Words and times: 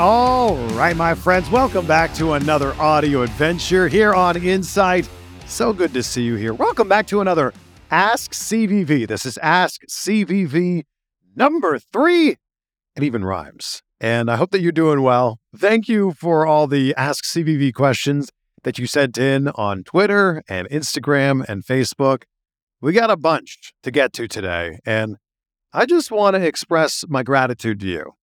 All 0.00 0.56
right, 0.68 0.96
my 0.96 1.14
friends, 1.14 1.50
welcome 1.50 1.86
back 1.86 2.14
to 2.14 2.32
another 2.32 2.72
audio 2.80 3.20
adventure 3.20 3.86
here 3.86 4.14
on 4.14 4.42
Insight. 4.42 5.06
So 5.44 5.74
good 5.74 5.92
to 5.92 6.02
see 6.02 6.22
you 6.22 6.36
here. 6.36 6.54
Welcome 6.54 6.88
back 6.88 7.06
to 7.08 7.20
another 7.20 7.52
Ask 7.90 8.32
CVV. 8.32 9.06
This 9.06 9.26
is 9.26 9.36
Ask 9.42 9.82
CVV 9.90 10.84
number 11.36 11.78
three. 11.78 12.38
It 12.96 13.02
even 13.02 13.26
rhymes. 13.26 13.82
And 14.00 14.30
I 14.30 14.36
hope 14.36 14.52
that 14.52 14.62
you're 14.62 14.72
doing 14.72 15.02
well. 15.02 15.38
Thank 15.54 15.86
you 15.86 16.12
for 16.12 16.46
all 16.46 16.66
the 16.66 16.94
Ask 16.96 17.26
CVV 17.26 17.74
questions 17.74 18.30
that 18.62 18.78
you 18.78 18.86
sent 18.86 19.18
in 19.18 19.48
on 19.48 19.84
Twitter 19.84 20.42
and 20.48 20.66
Instagram 20.70 21.44
and 21.46 21.62
Facebook. 21.62 22.22
We 22.80 22.94
got 22.94 23.10
a 23.10 23.18
bunch 23.18 23.74
to 23.82 23.90
get 23.90 24.14
to 24.14 24.26
today, 24.26 24.78
and 24.86 25.18
I 25.74 25.84
just 25.84 26.10
want 26.10 26.36
to 26.36 26.42
express 26.42 27.04
my 27.06 27.22
gratitude 27.22 27.80
to 27.80 27.86
you 27.86 28.14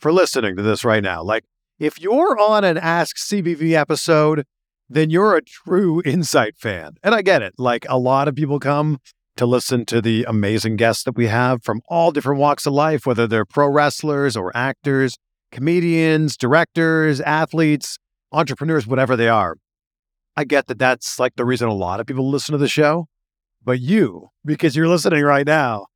for 0.00 0.12
listening 0.12 0.56
to 0.56 0.62
this 0.62 0.84
right 0.84 1.02
now. 1.02 1.22
Like, 1.22 1.44
if 1.78 2.00
you're 2.00 2.38
on 2.38 2.64
an 2.64 2.76
Ask 2.78 3.16
CVV 3.16 3.72
episode, 3.72 4.44
then 4.88 5.10
you're 5.10 5.36
a 5.36 5.42
true 5.42 6.02
Insight 6.04 6.56
fan. 6.56 6.92
And 7.02 7.14
I 7.14 7.22
get 7.22 7.42
it. 7.42 7.54
Like, 7.58 7.86
a 7.88 7.98
lot 7.98 8.28
of 8.28 8.34
people 8.34 8.58
come 8.58 8.98
to 9.36 9.46
listen 9.46 9.86
to 9.86 10.02
the 10.02 10.24
amazing 10.28 10.76
guests 10.76 11.04
that 11.04 11.16
we 11.16 11.26
have 11.26 11.62
from 11.62 11.80
all 11.88 12.10
different 12.10 12.40
walks 12.40 12.66
of 12.66 12.72
life, 12.72 13.06
whether 13.06 13.26
they're 13.26 13.46
pro 13.46 13.68
wrestlers 13.68 14.36
or 14.36 14.54
actors, 14.54 15.16
comedians, 15.50 16.36
directors, 16.36 17.20
athletes, 17.22 17.98
entrepreneurs, 18.32 18.86
whatever 18.86 19.16
they 19.16 19.28
are. 19.28 19.56
I 20.36 20.44
get 20.44 20.66
that 20.66 20.78
that's 20.78 21.18
like 21.18 21.36
the 21.36 21.44
reason 21.44 21.68
a 21.68 21.74
lot 21.74 22.00
of 22.00 22.06
people 22.06 22.28
listen 22.28 22.52
to 22.52 22.58
the 22.58 22.68
show. 22.68 23.06
But 23.62 23.80
you, 23.80 24.28
because 24.44 24.74
you're 24.74 24.88
listening 24.88 25.22
right 25.22 25.46
now, 25.46 25.86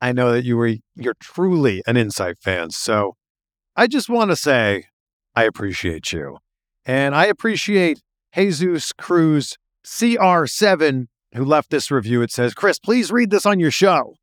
I 0.00 0.12
know 0.12 0.32
that 0.32 0.44
you 0.44 0.56
were 0.56 0.74
you're 0.96 1.16
truly 1.20 1.82
an 1.86 1.96
Insight 1.96 2.38
fan. 2.38 2.70
So 2.70 3.14
I 3.76 3.86
just 3.86 4.08
want 4.08 4.30
to 4.30 4.36
say 4.36 4.84
I 5.34 5.44
appreciate 5.44 6.12
you. 6.12 6.38
And 6.84 7.14
I 7.14 7.26
appreciate 7.26 8.00
Jesus 8.34 8.92
Cruz 8.92 9.56
CR7 9.84 11.06
who 11.34 11.44
left 11.44 11.70
this 11.70 11.90
review. 11.90 12.22
It 12.22 12.30
says, 12.30 12.54
Chris, 12.54 12.78
please 12.78 13.12
read 13.12 13.30
this 13.30 13.46
on 13.46 13.60
your 13.60 13.70
show. 13.70 14.14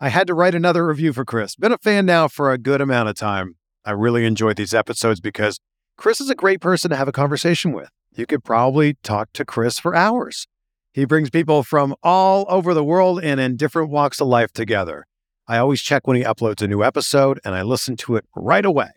I 0.00 0.08
had 0.08 0.26
to 0.28 0.34
write 0.34 0.54
another 0.54 0.86
review 0.86 1.12
for 1.12 1.24
Chris. 1.24 1.56
Been 1.56 1.72
a 1.72 1.78
fan 1.78 2.06
now 2.06 2.28
for 2.28 2.52
a 2.52 2.58
good 2.58 2.80
amount 2.80 3.08
of 3.08 3.16
time. 3.16 3.56
I 3.84 3.92
really 3.92 4.24
enjoyed 4.24 4.56
these 4.56 4.74
episodes 4.74 5.20
because 5.20 5.60
Chris 5.96 6.20
is 6.20 6.30
a 6.30 6.34
great 6.34 6.60
person 6.60 6.90
to 6.90 6.96
have 6.96 7.08
a 7.08 7.12
conversation 7.12 7.72
with. 7.72 7.88
You 8.14 8.26
could 8.26 8.44
probably 8.44 8.94
talk 9.02 9.32
to 9.34 9.44
Chris 9.44 9.78
for 9.78 9.94
hours. 9.94 10.46
He 10.92 11.04
brings 11.04 11.30
people 11.30 11.62
from 11.62 11.94
all 12.02 12.46
over 12.48 12.74
the 12.74 12.84
world 12.84 13.22
and 13.22 13.40
in 13.40 13.56
different 13.56 13.90
walks 13.90 14.20
of 14.20 14.28
life 14.28 14.52
together. 14.52 15.06
I 15.48 15.58
always 15.58 15.82
check 15.82 16.06
when 16.06 16.16
he 16.16 16.22
uploads 16.22 16.62
a 16.62 16.68
new 16.68 16.82
episode 16.82 17.40
and 17.44 17.54
I 17.54 17.62
listen 17.62 17.96
to 17.96 18.16
it 18.16 18.24
right 18.36 18.64
away. 18.64 18.90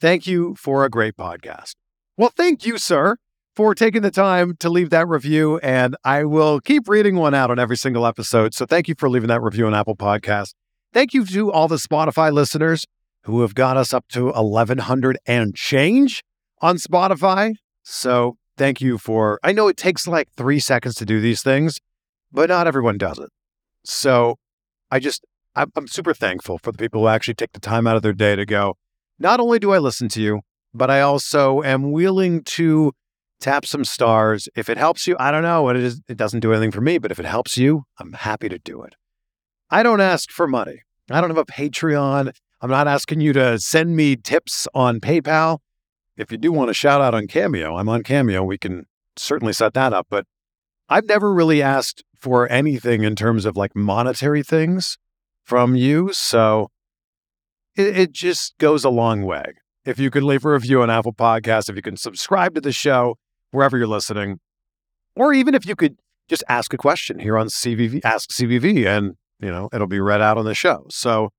Thank 0.00 0.26
you 0.26 0.54
for 0.56 0.84
a 0.84 0.90
great 0.90 1.16
podcast. 1.16 1.74
Well, 2.16 2.32
thank 2.34 2.64
you, 2.64 2.78
sir, 2.78 3.16
for 3.54 3.74
taking 3.74 4.02
the 4.02 4.10
time 4.10 4.56
to 4.60 4.68
leave 4.68 4.90
that 4.90 5.08
review. 5.08 5.58
And 5.58 5.96
I 6.04 6.24
will 6.24 6.60
keep 6.60 6.88
reading 6.88 7.16
one 7.16 7.34
out 7.34 7.50
on 7.50 7.58
every 7.58 7.76
single 7.76 8.06
episode. 8.06 8.54
So 8.54 8.66
thank 8.66 8.88
you 8.88 8.94
for 8.98 9.08
leaving 9.08 9.28
that 9.28 9.42
review 9.42 9.66
on 9.66 9.74
Apple 9.74 9.96
Podcast. 9.96 10.54
Thank 10.92 11.12
you 11.14 11.24
to 11.26 11.52
all 11.52 11.68
the 11.68 11.76
Spotify 11.76 12.32
listeners 12.32 12.86
who 13.22 13.40
have 13.42 13.54
got 13.54 13.76
us 13.76 13.92
up 13.92 14.06
to 14.08 14.26
1100 14.26 15.18
and 15.26 15.54
change 15.54 16.22
on 16.60 16.76
Spotify. 16.76 17.54
So 17.82 18.36
thank 18.56 18.80
you 18.80 18.98
for, 18.98 19.38
I 19.42 19.52
know 19.52 19.68
it 19.68 19.76
takes 19.76 20.06
like 20.06 20.28
three 20.36 20.58
seconds 20.60 20.94
to 20.96 21.04
do 21.04 21.20
these 21.20 21.42
things, 21.42 21.80
but 22.32 22.48
not 22.48 22.66
everyone 22.66 22.98
does 22.98 23.18
it. 23.18 23.30
So 23.84 24.36
I 24.90 25.00
just, 25.00 25.24
I'm, 25.56 25.72
I'm 25.74 25.88
super 25.88 26.12
thankful 26.12 26.58
for 26.58 26.70
the 26.70 26.78
people 26.78 27.00
who 27.00 27.08
actually 27.08 27.34
take 27.34 27.52
the 27.52 27.60
time 27.60 27.86
out 27.86 27.96
of 27.96 28.02
their 28.02 28.12
day 28.12 28.36
to 28.36 28.44
go, 28.44 28.76
not 29.18 29.40
only 29.40 29.58
do 29.58 29.72
I 29.72 29.78
listen 29.78 30.08
to 30.10 30.20
you, 30.20 30.40
but 30.74 30.90
I 30.90 31.00
also 31.00 31.62
am 31.62 31.90
willing 31.90 32.44
to 32.44 32.92
tap 33.40 33.64
some 33.64 33.84
stars. 33.84 34.48
If 34.54 34.68
it 34.68 34.76
helps 34.76 35.06
you, 35.06 35.16
I 35.18 35.30
don't 35.30 35.42
know 35.42 35.62
what 35.62 35.76
it 35.76 35.82
is. 35.82 36.02
It 36.08 36.18
doesn't 36.18 36.40
do 36.40 36.52
anything 36.52 36.70
for 36.70 36.82
me, 36.82 36.98
but 36.98 37.10
if 37.10 37.18
it 37.18 37.24
helps 37.24 37.56
you, 37.56 37.84
I'm 37.98 38.12
happy 38.12 38.50
to 38.50 38.58
do 38.58 38.82
it. 38.82 38.94
I 39.70 39.82
don't 39.82 40.02
ask 40.02 40.30
for 40.30 40.46
money. 40.46 40.82
I 41.10 41.20
don't 41.20 41.30
have 41.30 41.38
a 41.38 41.44
Patreon. 41.44 42.32
I'm 42.60 42.70
not 42.70 42.86
asking 42.86 43.22
you 43.22 43.32
to 43.32 43.58
send 43.58 43.96
me 43.96 44.16
tips 44.16 44.68
on 44.74 45.00
PayPal. 45.00 45.58
If 46.18 46.30
you 46.30 46.38
do 46.38 46.52
want 46.52 46.70
a 46.70 46.74
shout 46.74 47.00
out 47.00 47.14
on 47.14 47.26
Cameo, 47.26 47.76
I'm 47.76 47.88
on 47.88 48.02
Cameo. 48.02 48.42
We 48.42 48.58
can 48.58 48.84
certainly 49.16 49.52
set 49.54 49.74
that 49.74 49.92
up. 49.92 50.06
But 50.10 50.26
I've 50.88 51.06
never 51.06 51.32
really 51.32 51.62
asked 51.62 52.04
for 52.14 52.50
anything 52.50 53.04
in 53.04 53.16
terms 53.16 53.44
of 53.44 53.56
like 53.56 53.74
monetary 53.74 54.42
things 54.42 54.98
from 55.46 55.76
you. 55.76 56.10
So 56.12 56.70
it, 57.76 57.96
it 57.96 58.12
just 58.12 58.58
goes 58.58 58.84
a 58.84 58.90
long 58.90 59.22
way. 59.22 59.54
If 59.84 59.98
you 59.98 60.10
could 60.10 60.24
leave 60.24 60.44
a 60.44 60.50
review 60.50 60.82
on 60.82 60.90
Apple 60.90 61.12
Podcasts, 61.12 61.70
if 61.70 61.76
you 61.76 61.82
can 61.82 61.96
subscribe 61.96 62.54
to 62.56 62.60
the 62.60 62.72
show 62.72 63.16
wherever 63.52 63.78
you're 63.78 63.86
listening, 63.86 64.40
or 65.14 65.32
even 65.32 65.54
if 65.54 65.64
you 65.64 65.76
could 65.76 65.96
just 66.28 66.42
ask 66.48 66.74
a 66.74 66.76
question 66.76 67.20
here 67.20 67.38
on 67.38 67.46
CVV, 67.46 68.00
Ask 68.04 68.30
CVV, 68.30 68.84
and 68.84 69.14
you 69.40 69.48
know 69.48 69.68
it'll 69.72 69.86
be 69.86 70.00
read 70.00 70.20
out 70.20 70.36
on 70.36 70.44
the 70.44 70.54
show. 70.54 70.86
So 70.90 71.30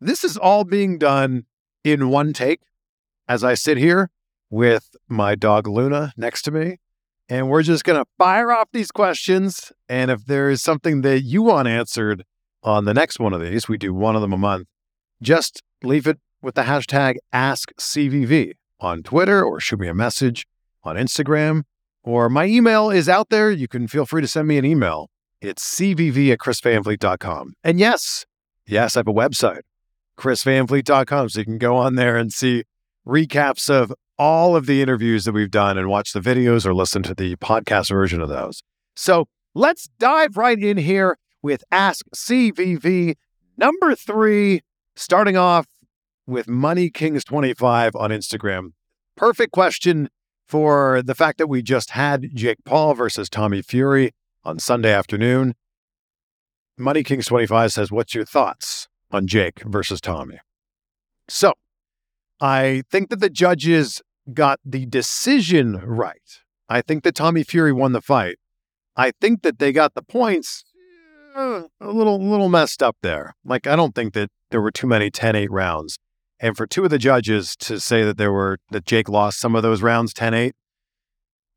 this 0.00 0.24
is 0.24 0.38
all 0.38 0.64
being 0.64 0.96
done 0.96 1.44
in 1.84 2.08
one 2.08 2.32
take 2.32 2.60
as 3.28 3.44
I 3.44 3.52
sit 3.52 3.76
here 3.76 4.10
with 4.48 4.96
my 5.08 5.34
dog 5.34 5.68
Luna 5.68 6.14
next 6.16 6.42
to 6.42 6.50
me. 6.50 6.78
And 7.28 7.48
we're 7.48 7.62
just 7.62 7.84
going 7.84 8.02
to 8.02 8.10
fire 8.18 8.50
off 8.50 8.68
these 8.72 8.90
questions. 8.90 9.70
And 9.88 10.10
if 10.10 10.24
there 10.24 10.50
is 10.50 10.62
something 10.62 11.02
that 11.02 11.20
you 11.20 11.42
want 11.42 11.68
answered 11.68 12.24
on 12.62 12.84
the 12.84 12.94
next 12.94 13.18
one 13.18 13.32
of 13.32 13.40
these, 13.40 13.68
we 13.68 13.78
do 13.78 13.94
one 13.94 14.14
of 14.14 14.22
them 14.22 14.32
a 14.32 14.38
month, 14.38 14.68
just 15.22 15.62
leave 15.82 16.06
it 16.06 16.18
with 16.42 16.54
the 16.54 16.62
hashtag 16.62 17.16
AskCVV 17.34 18.52
on 18.80 19.02
Twitter 19.02 19.44
or 19.44 19.60
shoot 19.60 19.80
me 19.80 19.88
a 19.88 19.94
message 19.94 20.46
on 20.82 20.96
Instagram. 20.96 21.62
Or 22.02 22.28
my 22.30 22.46
email 22.46 22.90
is 22.90 23.08
out 23.08 23.28
there. 23.28 23.50
You 23.50 23.68
can 23.68 23.86
feel 23.86 24.06
free 24.06 24.22
to 24.22 24.28
send 24.28 24.48
me 24.48 24.56
an 24.56 24.64
email. 24.64 25.10
It's 25.40 25.76
cvv 25.76 26.32
at 26.32 26.38
chrisvanvliet.com. 26.38 27.54
And 27.62 27.78
yes, 27.78 28.24
yes, 28.66 28.96
I 28.96 29.00
have 29.00 29.08
a 29.08 29.12
website, 29.12 29.62
chrisvanvliet.com. 30.18 31.28
So 31.28 31.40
you 31.40 31.44
can 31.44 31.58
go 31.58 31.76
on 31.76 31.94
there 31.94 32.16
and 32.16 32.32
see 32.32 32.64
recaps 33.06 33.70
of 33.70 33.92
all 34.18 34.54
of 34.54 34.66
the 34.66 34.82
interviews 34.82 35.24
that 35.24 35.32
we've 35.32 35.50
done 35.50 35.78
and 35.78 35.88
watch 35.88 36.12
the 36.12 36.20
videos 36.20 36.66
or 36.66 36.74
listen 36.74 37.02
to 37.02 37.14
the 37.14 37.36
podcast 37.36 37.88
version 37.88 38.20
of 38.20 38.28
those. 38.28 38.62
So 38.94 39.28
let's 39.54 39.88
dive 39.98 40.36
right 40.36 40.58
in 40.58 40.76
here 40.76 41.16
with 41.42 41.64
Ask 41.70 42.06
CVV 42.14 43.16
number 43.56 43.94
three, 43.94 44.62
starting 44.96 45.36
off 45.36 45.66
with 46.26 46.48
Money 46.48 46.90
Kings 46.90 47.24
25 47.24 47.96
on 47.96 48.10
Instagram. 48.10 48.72
Perfect 49.16 49.52
question 49.52 50.08
for 50.46 51.02
the 51.02 51.14
fact 51.14 51.38
that 51.38 51.46
we 51.46 51.62
just 51.62 51.90
had 51.90 52.30
Jake 52.34 52.64
Paul 52.64 52.94
versus 52.94 53.28
Tommy 53.28 53.62
Fury 53.62 54.12
on 54.44 54.58
Sunday 54.58 54.92
afternoon. 54.92 55.54
Money 56.78 57.02
Kings 57.02 57.26
25 57.26 57.72
says, 57.72 57.92
What's 57.92 58.14
your 58.14 58.24
thoughts 58.24 58.88
on 59.10 59.26
Jake 59.26 59.62
versus 59.64 60.00
Tommy? 60.00 60.38
So 61.28 61.54
I 62.40 62.82
think 62.90 63.10
that 63.10 63.20
the 63.20 63.30
judges 63.30 64.02
got 64.32 64.60
the 64.64 64.86
decision 64.86 65.76
right. 65.84 66.40
I 66.68 66.82
think 66.82 67.04
that 67.04 67.14
Tommy 67.14 67.42
Fury 67.42 67.72
won 67.72 67.92
the 67.92 68.00
fight. 68.00 68.38
I 68.96 69.12
think 69.20 69.42
that 69.42 69.58
they 69.58 69.72
got 69.72 69.94
the 69.94 70.02
points 70.02 70.64
uh, 71.34 71.62
a 71.80 71.90
little 71.90 72.18
little 72.18 72.48
messed 72.48 72.82
up 72.82 72.96
there. 73.02 73.34
Like 73.44 73.66
I 73.66 73.76
don't 73.76 73.94
think 73.94 74.14
that 74.14 74.30
there 74.50 74.60
were 74.60 74.70
too 74.70 74.86
many 74.86 75.10
10-8 75.10 75.48
rounds. 75.50 75.98
And 76.40 76.56
for 76.56 76.66
two 76.66 76.84
of 76.84 76.90
the 76.90 76.98
judges 76.98 77.54
to 77.56 77.78
say 77.78 78.02
that 78.02 78.16
there 78.16 78.32
were 78.32 78.58
that 78.70 78.86
Jake 78.86 79.08
lost 79.08 79.38
some 79.38 79.54
of 79.54 79.62
those 79.62 79.82
rounds 79.82 80.14
10-8 80.14 80.52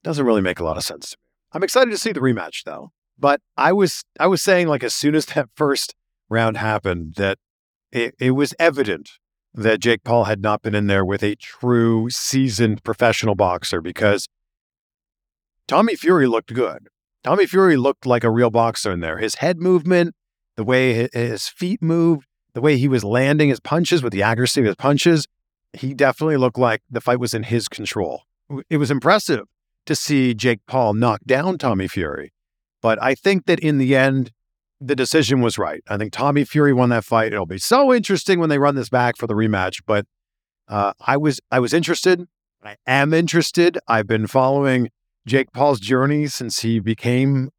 doesn't 0.03 0.25
really 0.25 0.41
make 0.41 0.59
a 0.59 0.63
lot 0.63 0.77
of 0.77 0.83
sense 0.83 1.11
to 1.11 1.17
me. 1.17 1.23
I'm 1.53 1.63
excited 1.63 1.91
to 1.91 1.97
see 1.97 2.11
the 2.11 2.19
rematch 2.19 2.63
though. 2.65 2.91
But 3.17 3.41
I 3.57 3.73
was 3.73 4.03
I 4.19 4.27
was 4.27 4.41
saying 4.41 4.67
like 4.67 4.83
as 4.83 4.93
soon 4.93 5.15
as 5.15 5.27
that 5.27 5.49
first 5.55 5.95
round 6.29 6.57
happened 6.57 7.15
that 7.15 7.37
it, 7.91 8.15
it 8.19 8.31
was 8.31 8.53
evident 8.59 9.11
that 9.53 9.79
Jake 9.79 10.03
Paul 10.03 10.23
had 10.23 10.41
not 10.41 10.63
been 10.63 10.73
in 10.73 10.87
there 10.87 11.05
with 11.05 11.23
a 11.23 11.35
true 11.35 12.09
seasoned 12.09 12.83
professional 12.83 13.35
boxer 13.35 13.81
because 13.81 14.27
Tommy 15.67 15.95
Fury 15.95 16.27
looked 16.27 16.53
good. 16.53 16.87
Tommy 17.23 17.45
Fury 17.45 17.77
looked 17.77 18.05
like 18.05 18.23
a 18.23 18.29
real 18.29 18.49
boxer 18.49 18.91
in 18.91 18.99
there. 18.99 19.17
His 19.17 19.35
head 19.35 19.59
movement, 19.59 20.13
the 20.57 20.63
way 20.63 21.07
his 21.13 21.47
feet 21.47 21.81
moved, 21.81 22.27
the 22.53 22.61
way 22.61 22.77
he 22.77 22.87
was 22.87 23.03
landing 23.03 23.49
his 23.49 23.59
punches 23.59 24.03
with 24.03 24.11
the 24.11 24.21
accuracy 24.21 24.59
of 24.61 24.67
his 24.67 24.75
punches, 24.75 25.27
he 25.71 25.93
definitely 25.93 26.37
looked 26.37 26.57
like 26.57 26.81
the 26.89 27.01
fight 27.01 27.19
was 27.19 27.33
in 27.33 27.43
his 27.43 27.67
control. 27.67 28.23
It 28.69 28.77
was 28.77 28.91
impressive 28.91 29.45
to 29.85 29.95
see 29.95 30.33
Jake 30.33 30.59
Paul 30.67 30.93
knock 30.93 31.21
down 31.25 31.57
Tommy 31.57 31.87
Fury. 31.87 32.33
But 32.81 33.01
I 33.01 33.15
think 33.15 33.45
that 33.45 33.59
in 33.59 33.77
the 33.77 33.95
end, 33.95 34.31
the 34.79 34.95
decision 34.95 35.41
was 35.41 35.57
right. 35.57 35.81
I 35.87 35.97
think 35.97 36.11
Tommy 36.11 36.43
Fury 36.43 36.73
won 36.73 36.89
that 36.89 37.05
fight. 37.05 37.31
It'll 37.31 37.45
be 37.45 37.57
so 37.57 37.93
interesting 37.93 38.39
when 38.39 38.49
they 38.49 38.59
run 38.59 38.75
this 38.75 38.89
back 38.89 39.15
for 39.17 39.27
the 39.27 39.33
rematch. 39.33 39.81
But 39.85 40.05
uh, 40.67 40.91
I 40.99 41.15
was 41.15 41.39
I 41.51 41.59
was 41.59 41.73
interested. 41.73 42.27
I 42.63 42.75
am 42.85 43.13
interested. 43.13 43.77
I've 43.87 44.07
been 44.07 44.27
following 44.27 44.89
Jake 45.25 45.51
Paul's 45.51 45.79
journey 45.79 46.27
since 46.27 46.61
he 46.61 46.79
became 46.79 47.49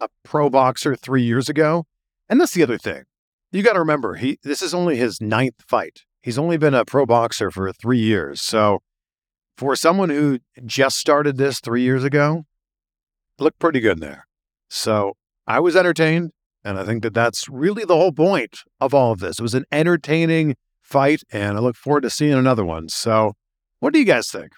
a 0.00 0.08
pro 0.22 0.48
boxer 0.50 0.96
three 0.96 1.22
years 1.22 1.48
ago. 1.48 1.84
And 2.28 2.40
that's 2.40 2.54
the 2.54 2.62
other 2.62 2.78
thing. 2.78 3.04
You 3.50 3.62
got 3.62 3.74
to 3.74 3.78
remember, 3.78 4.14
he 4.14 4.38
this 4.42 4.62
is 4.62 4.72
only 4.72 4.96
his 4.96 5.20
ninth 5.20 5.62
fight. 5.66 6.02
He's 6.22 6.38
only 6.38 6.56
been 6.56 6.74
a 6.74 6.84
pro 6.84 7.04
boxer 7.04 7.50
for 7.50 7.70
three 7.72 7.98
years. 7.98 8.40
So 8.40 8.80
for 9.56 9.76
someone 9.76 10.08
who 10.08 10.38
just 10.64 10.96
started 10.96 11.36
this 11.36 11.60
three 11.60 11.82
years 11.82 12.04
ago, 12.04 12.44
looked 13.38 13.58
pretty 13.58 13.80
good 13.80 14.00
there. 14.00 14.26
So 14.70 15.14
I 15.46 15.60
was 15.60 15.76
entertained. 15.76 16.30
And 16.64 16.78
I 16.78 16.84
think 16.84 17.02
that 17.02 17.14
that's 17.14 17.48
really 17.48 17.84
the 17.84 17.96
whole 17.96 18.12
point 18.12 18.60
of 18.80 18.94
all 18.94 19.12
of 19.12 19.18
this. 19.18 19.38
It 19.38 19.42
was 19.42 19.54
an 19.54 19.64
entertaining 19.72 20.54
fight, 20.80 21.22
and 21.32 21.56
I 21.56 21.60
look 21.60 21.76
forward 21.76 22.02
to 22.02 22.10
seeing 22.10 22.34
another 22.34 22.64
one. 22.64 22.88
So, 22.88 23.32
what 23.80 23.92
do 23.92 23.98
you 23.98 24.04
guys 24.04 24.30
think? 24.30 24.52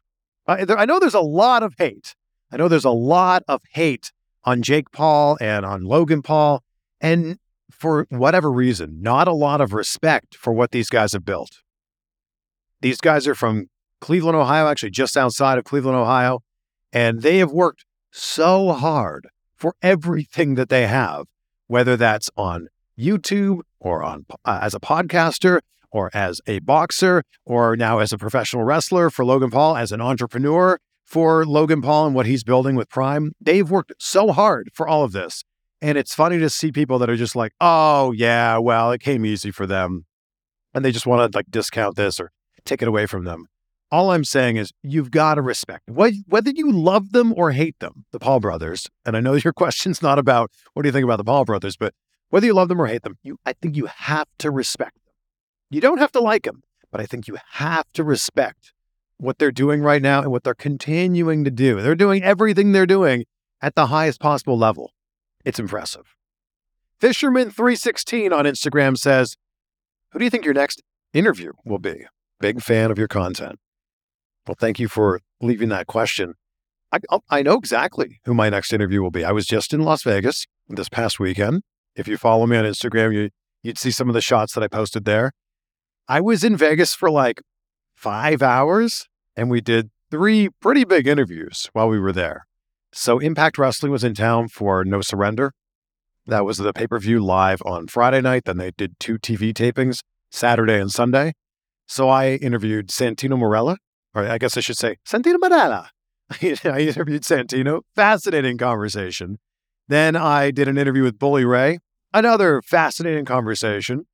I, 0.47 0.65
there, 0.65 0.79
I 0.79 0.85
know 0.85 0.99
there's 0.99 1.15
a 1.15 1.21
lot 1.21 1.63
of 1.63 1.75
hate 1.79 2.15
I 2.55 2.57
know 2.57 2.69
there's 2.69 2.85
a 2.85 2.91
lot 2.91 3.43
of 3.49 3.63
hate 3.73 4.13
on 4.45 4.63
Jake 4.63 4.93
Paul 4.93 5.37
and 5.41 5.67
on 5.67 5.83
Logan 5.83 6.23
Paul, 6.23 6.63
and 7.01 7.39
for 7.69 8.07
whatever 8.11 8.49
reason, 8.53 9.03
not 9.03 9.27
a 9.27 9.33
lot 9.33 9.61
of 9.61 9.73
respect 9.73 10.37
for 10.37 10.53
what 10.53 10.71
these 10.71 10.89
guys 10.89 11.15
have 11.15 11.25
built. 11.25 11.51
These 12.81 13.01
guys 13.01 13.27
are 13.27 13.35
from 13.35 13.71
Cleveland, 14.01 14.37
Ohio, 14.37 14.69
actually 14.69 14.91
just 14.91 15.17
outside 15.17 15.59
of 15.59 15.65
Cleveland, 15.65 15.97
Ohio, 15.97 16.45
and 16.93 17.23
they 17.23 17.39
have 17.39 17.51
worked 17.51 17.87
so 18.13 18.71
hard 18.71 19.27
for 19.57 19.75
everything 19.83 20.55
that 20.55 20.69
they 20.69 20.87
have, 20.87 21.27
whether 21.67 21.97
that's 21.97 22.31
on 22.37 22.69
YouTube 22.97 23.63
or 23.81 24.05
on 24.05 24.27
uh, 24.45 24.61
as 24.63 24.75
a 24.75 24.81
podcaster 24.81 25.59
or 25.91 26.09
as 26.15 26.41
a 26.47 26.61
boxer 26.61 27.25
or 27.45 27.75
now 27.77 27.99
as 27.99 28.13
a 28.13 28.19
professional 28.19 28.63
wrestler 28.63 29.11
for 29.11 29.25
Logan 29.25 29.51
Paul 29.51 29.77
as 29.77 29.91
an 29.91 30.01
entrepreneur 30.01 30.79
for 31.05 31.45
Logan 31.45 31.83
Paul 31.83 32.07
and 32.07 32.15
what 32.15 32.27
he's 32.27 32.45
building 32.45 32.77
with 32.77 32.89
Prime. 32.89 33.33
They've 33.41 33.71
worked 33.71 33.93
so 33.99 34.33
hard 34.33 34.71
for 34.73 34.89
all 34.89 35.05
of 35.05 35.13
this. 35.13 35.45
And 35.81 35.99
it's 35.99 36.15
funny 36.15 36.39
to 36.39 36.49
see 36.49 36.73
people 36.73 36.99
that 36.99 37.11
are 37.11 37.17
just 37.17 37.37
like, 37.37 37.53
oh, 37.61 38.13
yeah, 38.13 38.57
well, 38.59 38.91
it 38.91 39.01
came 39.01 39.27
easy 39.27 39.51
for 39.51 39.67
them. 39.67 40.07
And 40.73 40.85
they 40.85 40.93
just 40.93 41.07
want 41.07 41.31
to 41.31 41.37
like 41.37 41.51
discount 41.51 41.97
this 41.97 42.19
or 42.19 42.31
take 42.65 42.83
it 42.83 42.89
away 42.89 43.07
from 43.07 43.25
them. 43.25 43.47
All 43.91 44.11
I'm 44.11 44.25
saying 44.25 44.57
is 44.57 44.73
you've 44.83 45.11
got 45.11 45.35
to 45.35 45.43
respect 45.43 45.85
whether 45.87 46.51
you 46.51 46.73
love 46.73 47.13
them 47.13 47.33
or 47.37 47.53
hate 47.53 47.79
them, 47.79 48.07
the 48.11 48.19
Paul 48.19 48.41
brothers. 48.41 48.89
And 49.05 49.17
I 49.17 49.21
know 49.21 49.35
your 49.45 49.53
question's 49.53 50.03
not 50.03 50.19
about 50.19 50.51
what 50.73 50.83
do 50.83 50.89
you 50.89 50.93
think 50.93 51.05
about 51.05 51.19
the 51.19 51.25
Paul 51.25 51.45
brothers, 51.45 51.77
but 51.77 51.95
whether 52.31 52.47
you 52.47 52.55
love 52.55 52.69
them 52.69 52.81
or 52.81 52.87
hate 52.87 53.03
them, 53.03 53.19
you 53.23 53.39
I 53.47 53.53
think 53.53 53.77
you 53.77 53.87
have 53.87 54.27
to 54.39 54.51
respect 54.51 54.97
them. 55.05 55.15
You 55.71 55.81
don't 55.81 55.99
have 55.99 56.13
to 56.13 56.21
like 56.21 56.43
them, 56.43 56.63
but 56.91 57.01
I 57.01 57.07
think 57.07 57.29
you 57.29 57.37
have 57.53 57.87
to 57.93 58.03
respect 58.03 58.74
what 59.19 59.39
they're 59.39 59.53
doing 59.53 59.81
right 59.81 60.03
now 60.03 60.23
and 60.23 60.31
what 60.31 60.45
they're 60.45 60.55
continuing 60.55 61.45
to 61.45 61.51
do. 61.51 61.81
They're 61.81 61.95
doing 61.95 62.23
everything 62.23 62.73
they're 62.73 62.87
doing 62.87 63.25
at 63.61 63.75
the 63.75 63.87
highest 63.87 64.21
possible 64.21 64.59
level. 64.59 64.93
It's 65.45 65.59
impressive. 65.59 66.15
Fisherman316 67.01 68.33
on 68.33 68.45
Instagram 68.45 68.97
says, 68.97 69.37
Who 70.11 70.19
do 70.19 70.25
you 70.25 70.31
think 70.31 70.45
your 70.45 70.55
next 70.55 70.83
interview 71.13 71.53
will 71.65 71.79
be? 71.79 72.07
Big 72.41 72.63
fan 72.63 72.91
of 72.91 72.99
your 72.99 73.09
content. 73.09 73.59
Well, 74.47 74.57
thank 74.59 74.79
you 74.79 74.89
for 74.89 75.21
leaving 75.41 75.69
that 75.71 75.87
question. 75.87 76.35
I, 76.93 76.99
oh, 77.11 77.23
I 77.29 77.43
know 77.43 77.55
exactly 77.55 78.21
who 78.25 78.35
my 78.35 78.49
next 78.51 78.73
interview 78.73 79.03
will 79.03 79.11
be. 79.11 79.25
I 79.25 79.33
was 79.33 79.47
just 79.47 79.73
in 79.73 79.81
Las 79.81 80.03
Vegas 80.03 80.47
this 80.69 80.89
past 80.89 81.19
weekend. 81.19 81.63
If 81.97 82.07
you 82.09 82.17
follow 82.17 82.47
me 82.47 82.57
on 82.57 82.65
Instagram, 82.65 83.15
you, 83.15 83.31
you'd 83.63 83.79
see 83.79 83.91
some 83.91 84.09
of 84.09 84.15
the 84.15 84.21
shots 84.21 84.55
that 84.55 84.63
I 84.63 84.69
posted 84.69 85.05
there. 85.05 85.33
I 86.09 86.21
was 86.21 86.45
in 86.45 86.57
Vegas 86.57 86.95
for 86.95 87.11
like 87.11 87.41
five 88.05 88.43
hours 88.43 89.09
and 89.35 89.51
we 89.51 89.63
did 89.63 89.89
three 90.11 90.51
pretty 90.61 90.85
big 90.85 91.07
interviews 91.07 91.71
while 91.73 91.89
we 91.89 91.99
were 91.99 92.13
there. 92.13 92.45
So, 92.93 93.19
Impact 93.19 93.57
Wrestling 93.57 93.91
was 93.91 94.05
in 94.05 94.13
town 94.13 94.49
for 94.49 94.85
No 94.85 95.01
Surrender. 95.01 95.53
That 96.27 96.45
was 96.45 96.59
the 96.59 96.75
pay 96.75 96.87
per 96.87 96.99
view 96.99 97.25
live 97.25 97.63
on 97.65 97.87
Friday 97.87 98.21
night. 98.21 98.45
Then 98.45 98.59
they 98.59 98.73
did 98.73 99.01
two 99.01 99.19
TV 99.19 99.55
tapings, 99.55 100.01
Saturday 100.31 100.79
and 100.79 100.93
Sunday. 100.93 101.33
So, 101.89 102.11
I 102.11 102.35
interviewed 102.35 102.89
Santino 102.89 103.39
Marella, 103.39 103.79
or 104.15 104.29
I 104.29 104.37
guess 104.37 104.59
I 104.59 104.61
should 104.61 104.77
say 104.77 104.97
Santino 105.09 105.37
Marella. 105.37 105.89
I 106.31 106.81
interviewed 106.81 107.23
Santino. 107.23 107.81
Fascinating 107.97 108.59
conversation. 108.59 109.39
Then 109.89 110.15
I 110.15 110.51
did 110.51 110.69
an 110.69 110.77
interview 110.77 111.05
with 111.05 111.19
Bully 111.19 111.47
Ray, 111.47 111.79
another 112.13 112.61
fascinating 112.61 113.25
conversation. 113.25 114.05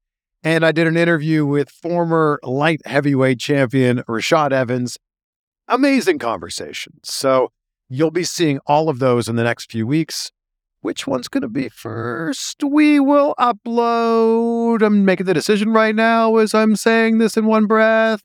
And 0.42 0.64
I 0.64 0.72
did 0.72 0.86
an 0.86 0.96
interview 0.96 1.44
with 1.44 1.70
former 1.70 2.40
light 2.42 2.80
heavyweight 2.86 3.38
champion 3.38 4.02
Rashad 4.08 4.52
Evans. 4.52 4.96
Amazing 5.68 6.18
conversation. 6.18 6.94
So 7.02 7.52
you'll 7.88 8.10
be 8.10 8.24
seeing 8.24 8.58
all 8.66 8.88
of 8.88 9.00
those 9.00 9.28
in 9.28 9.36
the 9.36 9.44
next 9.44 9.70
few 9.70 9.86
weeks. 9.86 10.32
Which 10.80 11.06
one's 11.06 11.28
going 11.28 11.42
to 11.42 11.48
be 11.48 11.68
first? 11.68 12.64
We 12.64 12.98
will 13.00 13.34
upload. 13.38 14.80
I'm 14.80 15.04
making 15.04 15.26
the 15.26 15.34
decision 15.34 15.72
right 15.72 15.94
now 15.94 16.36
as 16.36 16.54
I'm 16.54 16.74
saying 16.74 17.18
this 17.18 17.36
in 17.36 17.44
one 17.44 17.66
breath. 17.66 18.22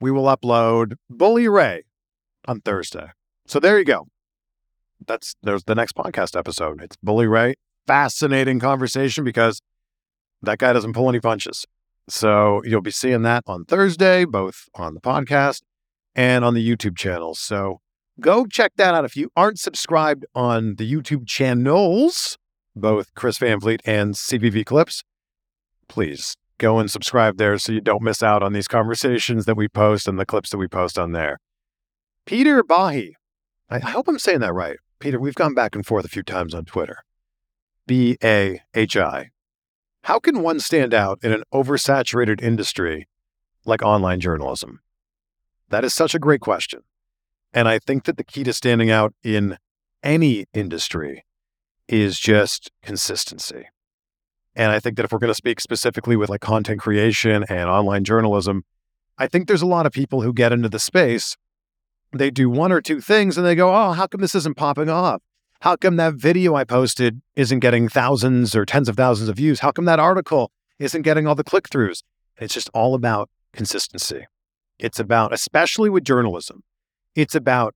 We 0.00 0.10
will 0.10 0.24
upload 0.24 0.94
Bully 1.10 1.48
Ray 1.48 1.82
on 2.46 2.62
Thursday. 2.62 3.10
So 3.46 3.60
there 3.60 3.78
you 3.78 3.84
go. 3.84 4.06
That's 5.06 5.34
there's 5.42 5.64
the 5.64 5.74
next 5.74 5.96
podcast 5.96 6.36
episode. 6.36 6.82
It's 6.82 6.96
Bully 7.02 7.26
Ray. 7.26 7.54
Fascinating 7.86 8.58
conversation 8.58 9.22
because 9.22 9.60
that 10.42 10.58
guy 10.58 10.72
doesn't 10.72 10.92
pull 10.92 11.08
any 11.08 11.20
punches. 11.20 11.64
So 12.08 12.62
you'll 12.64 12.80
be 12.80 12.90
seeing 12.90 13.22
that 13.22 13.44
on 13.46 13.64
Thursday, 13.64 14.24
both 14.24 14.68
on 14.74 14.94
the 14.94 15.00
podcast 15.00 15.62
and 16.14 16.44
on 16.44 16.54
the 16.54 16.66
YouTube 16.66 16.96
channel. 16.96 17.34
So 17.34 17.80
go 18.20 18.46
check 18.46 18.72
that 18.76 18.94
out. 18.94 19.04
If 19.04 19.16
you 19.16 19.30
aren't 19.36 19.58
subscribed 19.58 20.24
on 20.34 20.76
the 20.76 20.90
YouTube 20.90 21.26
channels, 21.26 22.38
both 22.74 23.14
Chris 23.14 23.38
Van 23.38 23.60
Vliet 23.60 23.82
and 23.84 24.14
CVV 24.14 24.64
Clips, 24.64 25.02
please 25.88 26.34
go 26.58 26.78
and 26.78 26.90
subscribe 26.90 27.36
there 27.36 27.56
so 27.58 27.72
you 27.72 27.80
don't 27.80 28.02
miss 28.02 28.22
out 28.22 28.42
on 28.42 28.52
these 28.52 28.68
conversations 28.68 29.44
that 29.44 29.56
we 29.56 29.68
post 29.68 30.08
and 30.08 30.18
the 30.18 30.26
clips 30.26 30.50
that 30.50 30.58
we 30.58 30.66
post 30.66 30.98
on 30.98 31.12
there. 31.12 31.38
Peter 32.26 32.62
Bahi, 32.62 33.14
I 33.70 33.78
hope 33.78 34.08
I'm 34.08 34.18
saying 34.18 34.40
that 34.40 34.52
right. 34.52 34.76
Peter, 34.98 35.20
we've 35.20 35.34
gone 35.34 35.54
back 35.54 35.74
and 35.74 35.86
forth 35.86 36.04
a 36.04 36.08
few 36.08 36.22
times 36.22 36.54
on 36.54 36.64
Twitter. 36.64 36.98
B 37.86 38.16
A 38.22 38.60
H 38.74 38.96
I. 38.96 39.30
How 40.08 40.18
can 40.18 40.40
one 40.40 40.58
stand 40.58 40.94
out 40.94 41.18
in 41.22 41.32
an 41.32 41.42
oversaturated 41.52 42.42
industry 42.42 43.06
like 43.66 43.82
online 43.82 44.20
journalism? 44.20 44.80
That 45.68 45.84
is 45.84 45.92
such 45.92 46.14
a 46.14 46.18
great 46.18 46.40
question. 46.40 46.80
And 47.52 47.68
I 47.68 47.78
think 47.78 48.04
that 48.04 48.16
the 48.16 48.24
key 48.24 48.42
to 48.44 48.54
standing 48.54 48.90
out 48.90 49.12
in 49.22 49.58
any 50.02 50.46
industry 50.54 51.26
is 51.88 52.18
just 52.18 52.70
consistency. 52.82 53.66
And 54.56 54.72
I 54.72 54.80
think 54.80 54.96
that 54.96 55.04
if 55.04 55.12
we're 55.12 55.18
going 55.18 55.28
to 55.28 55.34
speak 55.34 55.60
specifically 55.60 56.16
with 56.16 56.30
like 56.30 56.40
content 56.40 56.80
creation 56.80 57.44
and 57.50 57.68
online 57.68 58.04
journalism, 58.04 58.64
I 59.18 59.26
think 59.26 59.46
there's 59.46 59.60
a 59.60 59.66
lot 59.66 59.84
of 59.84 59.92
people 59.92 60.22
who 60.22 60.32
get 60.32 60.52
into 60.52 60.70
the 60.70 60.78
space, 60.78 61.36
they 62.14 62.30
do 62.30 62.48
one 62.48 62.72
or 62.72 62.80
two 62.80 63.02
things 63.02 63.36
and 63.36 63.46
they 63.46 63.54
go, 63.54 63.76
oh, 63.76 63.92
how 63.92 64.06
come 64.06 64.22
this 64.22 64.34
isn't 64.34 64.56
popping 64.56 64.88
off? 64.88 65.20
How 65.62 65.74
come 65.74 65.96
that 65.96 66.14
video 66.14 66.54
I 66.54 66.62
posted 66.62 67.20
isn't 67.34 67.58
getting 67.58 67.88
thousands 67.88 68.54
or 68.54 68.64
tens 68.64 68.88
of 68.88 68.96
thousands 68.96 69.28
of 69.28 69.36
views? 69.36 69.58
How 69.58 69.72
come 69.72 69.86
that 69.86 69.98
article 69.98 70.52
isn't 70.78 71.02
getting 71.02 71.26
all 71.26 71.34
the 71.34 71.42
click 71.42 71.68
throughs? 71.68 72.04
It's 72.36 72.54
just 72.54 72.70
all 72.72 72.94
about 72.94 73.28
consistency. 73.52 74.26
It's 74.78 75.00
about, 75.00 75.32
especially 75.32 75.90
with 75.90 76.04
journalism, 76.04 76.62
it's 77.16 77.34
about 77.34 77.74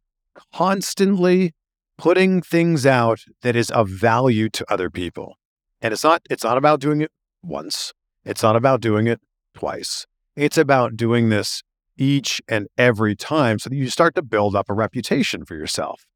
constantly 0.54 1.54
putting 1.98 2.40
things 2.40 2.86
out 2.86 3.24
that 3.42 3.56
is 3.56 3.68
of 3.72 3.88
value 3.88 4.48
to 4.50 4.72
other 4.72 4.88
people. 4.88 5.36
And 5.80 5.92
it's 5.92 6.04
not 6.04 6.22
it's 6.30 6.44
not 6.44 6.56
about 6.56 6.78
doing 6.78 7.00
it 7.00 7.10
once. 7.42 7.92
It's 8.24 8.44
not 8.44 8.54
about 8.54 8.80
doing 8.80 9.08
it 9.08 9.20
twice. 9.54 10.06
It's 10.36 10.56
about 10.56 10.96
doing 10.96 11.30
this 11.30 11.64
each 11.98 12.40
and 12.46 12.68
every 12.78 13.16
time 13.16 13.58
so 13.58 13.68
that 13.70 13.76
you 13.76 13.90
start 13.90 14.14
to 14.14 14.22
build 14.22 14.54
up 14.54 14.70
a 14.70 14.72
reputation 14.72 15.44
for 15.44 15.56
yourself. 15.56 16.06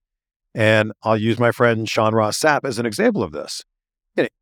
And 0.57 0.93
I'll 1.03 1.19
use 1.19 1.39
my 1.39 1.53
friend 1.53 1.87
Sean 1.87 2.15
Ross 2.15 2.41
Sapp 2.41 2.65
as 2.65 2.79
an 2.79 2.87
example 2.87 3.23
of 3.23 3.33
this. 3.33 3.63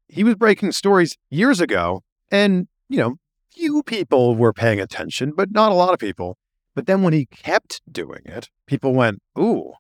He 0.07 0.23
was 0.23 0.37
breaking 0.37 0.71
stories 0.71 1.17
years 1.29 1.61
ago, 1.61 2.05
and 2.31 2.69
you 2.89 2.99
know, 2.99 3.17
few 3.53 3.83
people 3.83 4.37
were 4.37 4.53
paying 4.53 4.79
attention, 4.81 5.33
but 5.37 5.51
not 5.51 5.73
a 5.73 5.75
lot 5.75 5.93
of 5.93 5.99
people. 5.99 6.39
But 6.73 6.87
then 6.87 7.03
when 7.03 7.13
he 7.13 7.27
kept 7.27 7.81
doing 7.91 8.21
it, 8.25 8.49
people 8.67 8.95
went, 8.95 9.23
"Ooh, 9.37 9.73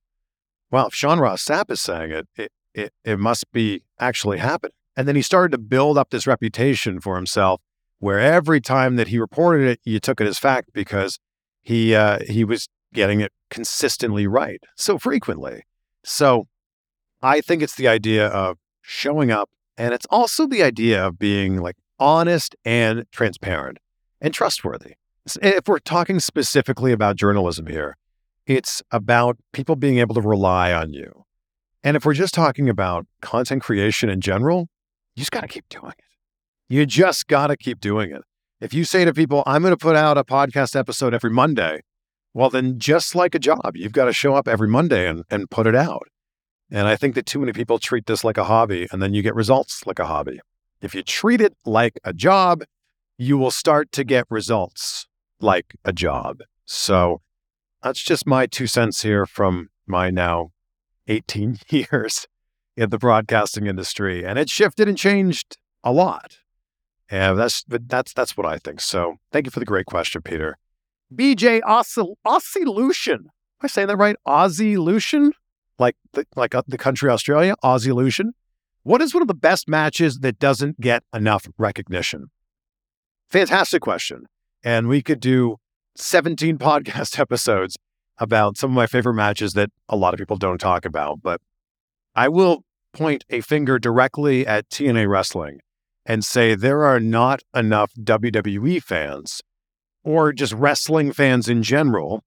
well, 0.72 0.88
if 0.88 0.94
Sean 0.94 1.20
Ross 1.20 1.44
Sapp 1.44 1.70
is 1.70 1.80
saying 1.80 2.10
it, 2.10 2.26
it, 2.34 2.52
it, 2.74 2.92
it 3.04 3.20
must 3.20 3.52
be 3.52 3.84
actually 4.00 4.38
happening." 4.38 4.74
And 4.96 5.06
then 5.06 5.14
he 5.14 5.22
started 5.22 5.52
to 5.52 5.58
build 5.58 5.96
up 5.96 6.10
this 6.10 6.26
reputation 6.26 7.00
for 7.00 7.14
himself, 7.14 7.60
where 8.00 8.18
every 8.18 8.60
time 8.60 8.96
that 8.96 9.08
he 9.08 9.18
reported 9.20 9.68
it, 9.68 9.80
you 9.84 10.00
took 10.00 10.20
it 10.20 10.26
as 10.26 10.40
fact 10.40 10.70
because 10.72 11.20
he 11.62 11.94
uh, 11.94 12.18
he 12.26 12.42
was 12.44 12.68
getting 12.92 13.20
it 13.20 13.32
consistently 13.50 14.26
right 14.26 14.60
so 14.74 14.98
frequently. 14.98 15.62
So 16.04 16.46
I 17.23 17.40
think 17.40 17.62
it's 17.62 17.76
the 17.76 17.88
idea 17.88 18.28
of 18.28 18.58
showing 18.82 19.30
up, 19.30 19.50
and 19.76 19.94
it's 19.94 20.06
also 20.11 20.46
the 20.46 20.62
idea 20.62 21.04
of 21.04 21.18
being 21.18 21.61
like 21.61 21.76
honest 21.99 22.54
and 22.64 23.04
transparent 23.11 23.78
and 24.20 24.32
trustworthy. 24.34 24.94
If 25.42 25.66
we're 25.66 25.78
talking 25.78 26.20
specifically 26.20 26.92
about 26.92 27.16
journalism 27.16 27.66
here, 27.66 27.96
it's 28.46 28.82
about 28.90 29.38
people 29.52 29.75
being 29.75 29.99
able 29.99 30.14
to 30.14 30.20
rely 30.20 30.73
on 30.73 30.92
you. 30.92 31.25
And 31.82 31.96
if 31.96 32.04
we're 32.04 32.14
just 32.14 32.34
talking 32.34 32.68
about 32.68 33.06
content 33.23 33.62
creation 33.62 34.11
in 34.11 34.20
general, 34.20 34.68
you 35.16 35.20
just 35.20 35.30
got 35.30 35.40
to 35.40 35.49
keep 35.49 35.68
doing 35.68 35.92
it. 35.99 36.04
You 36.68 36.84
just 36.84 37.26
got 37.26 37.46
to 37.46 37.56
keep 37.56 37.80
doing 37.80 38.11
it. 38.11 38.23
If 38.61 38.75
you 38.75 38.84
say 38.84 39.04
to 39.04 39.14
people, 39.14 39.42
I'm 39.46 39.62
going 39.62 39.73
to 39.73 39.78
put 39.78 39.96
out 39.96 40.18
a 40.18 40.25
podcast 40.25 40.76
episode 40.76 41.14
every 41.14 41.30
Monday, 41.30 41.80
well, 42.34 42.50
then 42.50 42.78
just 42.78 43.14
like 43.14 43.34
a 43.34 43.38
job, 43.38 43.76
you've 43.76 43.92
got 43.92 44.06
to 44.06 44.12
show 44.12 44.34
up 44.34 44.48
every 44.48 44.68
Monday 44.68 45.08
and, 45.08 45.22
and 45.30 45.48
put 45.50 45.68
it 45.68 45.76
out. 45.76 46.08
And 46.70 46.88
I 46.88 46.96
think 46.96 47.14
that 47.14 47.26
too 47.26 47.38
many 47.38 47.52
people 47.52 47.78
treat 47.78 48.06
this 48.06 48.24
like 48.24 48.36
a 48.36 48.44
hobby 48.44 48.88
and 48.90 49.00
then 49.00 49.14
you 49.14 49.22
get 49.22 49.36
results 49.36 49.86
like 49.86 50.00
a 50.00 50.06
hobby. 50.06 50.40
If 50.82 50.94
you 50.94 51.02
treat 51.02 51.40
it 51.40 51.54
like 51.64 51.98
a 52.02 52.12
job, 52.12 52.64
you 53.16 53.38
will 53.38 53.52
start 53.52 53.92
to 53.92 54.02
get 54.02 54.26
results 54.28 55.06
like 55.40 55.76
a 55.84 55.92
job. 55.92 56.40
So 56.64 57.20
that's 57.82 58.02
just 58.02 58.26
my 58.26 58.46
two 58.46 58.66
cents 58.66 59.02
here 59.02 59.26
from 59.26 59.68
my 59.86 60.10
now 60.10 60.50
18 61.06 61.58
years 61.68 62.26
in 62.76 62.90
the 62.90 62.98
broadcasting 62.98 63.68
industry. 63.68 64.26
And 64.26 64.38
it 64.38 64.50
shifted 64.50 64.88
and 64.88 64.98
changed 64.98 65.56
a 65.84 65.92
lot. 65.92 66.38
And 67.08 67.38
that's 67.38 67.64
that's 67.68 68.12
that's 68.14 68.36
what 68.36 68.46
I 68.46 68.58
think. 68.58 68.80
So 68.80 69.16
thank 69.30 69.46
you 69.46 69.50
for 69.50 69.60
the 69.60 69.66
great 69.66 69.86
question, 69.86 70.22
Peter. 70.22 70.56
BJ 71.12 71.61
Lucian. 72.66 73.20
Am 73.20 73.61
I 73.62 73.66
saying 73.66 73.88
that 73.88 73.96
right? 73.96 74.16
Aussie? 74.26 74.76
Like 75.78 75.96
the, 76.12 76.26
like 76.37 76.54
uh, 76.54 76.62
the 76.66 76.78
country 76.78 77.11
Australia, 77.11 77.54
Aussie. 77.64 78.32
What 78.82 79.00
is 79.00 79.14
one 79.14 79.23
of 79.23 79.28
the 79.28 79.34
best 79.34 79.68
matches 79.68 80.18
that 80.20 80.38
doesn't 80.38 80.80
get 80.80 81.02
enough 81.14 81.49
recognition? 81.58 82.26
Fantastic 83.30 83.82
question. 83.82 84.26
And 84.62 84.88
we 84.88 85.02
could 85.02 85.20
do 85.20 85.56
17 85.96 86.58
podcast 86.58 87.18
episodes 87.18 87.76
about 88.18 88.56
some 88.56 88.70
of 88.70 88.76
my 88.76 88.87
favorite 88.87 89.14
matches 89.14 89.54
that 89.54 89.70
a 89.88 89.96
lot 89.96 90.14
of 90.14 90.18
people 90.18 90.37
don't 90.37 90.58
talk 90.58 90.84
about. 90.84 91.20
But 91.23 91.40
I 92.14 92.28
will 92.28 92.64
point 92.92 93.25
a 93.30 93.40
finger 93.40 93.78
directly 93.78 94.46
at 94.46 94.68
TNA 94.70 95.08
Wrestling 95.08 95.61
and 96.06 96.25
say 96.25 96.54
there 96.54 96.84
are 96.84 97.00
not 97.00 97.40
enough 97.54 97.92
WWE 97.94 98.82
fans 98.82 99.40
or 100.04 100.32
just 100.32 100.52
wrestling 100.52 101.12
fans 101.12 101.49
in 101.49 101.62
general 101.62 102.23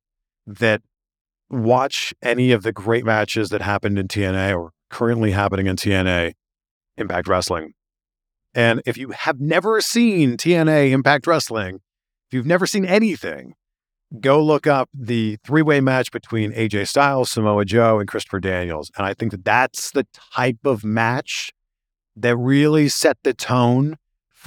that 0.46 0.82
watch 1.50 2.14
any 2.22 2.52
of 2.52 2.64
the 2.64 2.74
great 2.74 3.06
matches 3.06 3.50
that 3.50 3.62
happened 3.62 3.98
in 3.98 4.08
TNA 4.08 4.58
or 4.58 4.72
currently 4.90 5.32
happening 5.32 5.68
in 5.68 5.76
TNA 5.76 6.34
Impact 6.98 7.28
Wrestling. 7.28 7.74
And 8.54 8.82
if 8.86 8.98
you 8.98 9.12
have 9.12 9.40
never 9.40 9.80
seen 9.82 10.36
TNA 10.36 10.92
Impact 10.92 11.28
Wrestling, 11.28 11.76
if 12.28 12.34
you've 12.34 12.46
never 12.46 12.66
seen 12.66 12.86
anything, 12.86 13.54
go 14.20 14.44
look 14.44 14.66
up 14.66 14.90
the 14.94 15.38
three 15.46 15.62
way 15.62 15.80
match 15.80 16.12
between 16.12 16.52
AJ 16.54 16.88
Styles, 16.88 17.30
Samoa 17.30 17.66
Joe, 17.66 18.00
and 18.00 18.08
Christopher 18.08 18.40
Daniels. 18.40 18.92
And 18.98 19.06
I 19.06 19.14
think 19.14 19.32
that 19.32 19.46
that's 19.46 19.92
the 19.92 20.08
type 20.34 20.66
of 20.66 20.84
match 20.84 21.52
that 22.16 22.36
really 22.36 22.90
set 22.90 23.18
the 23.24 23.34
tone 23.34 23.98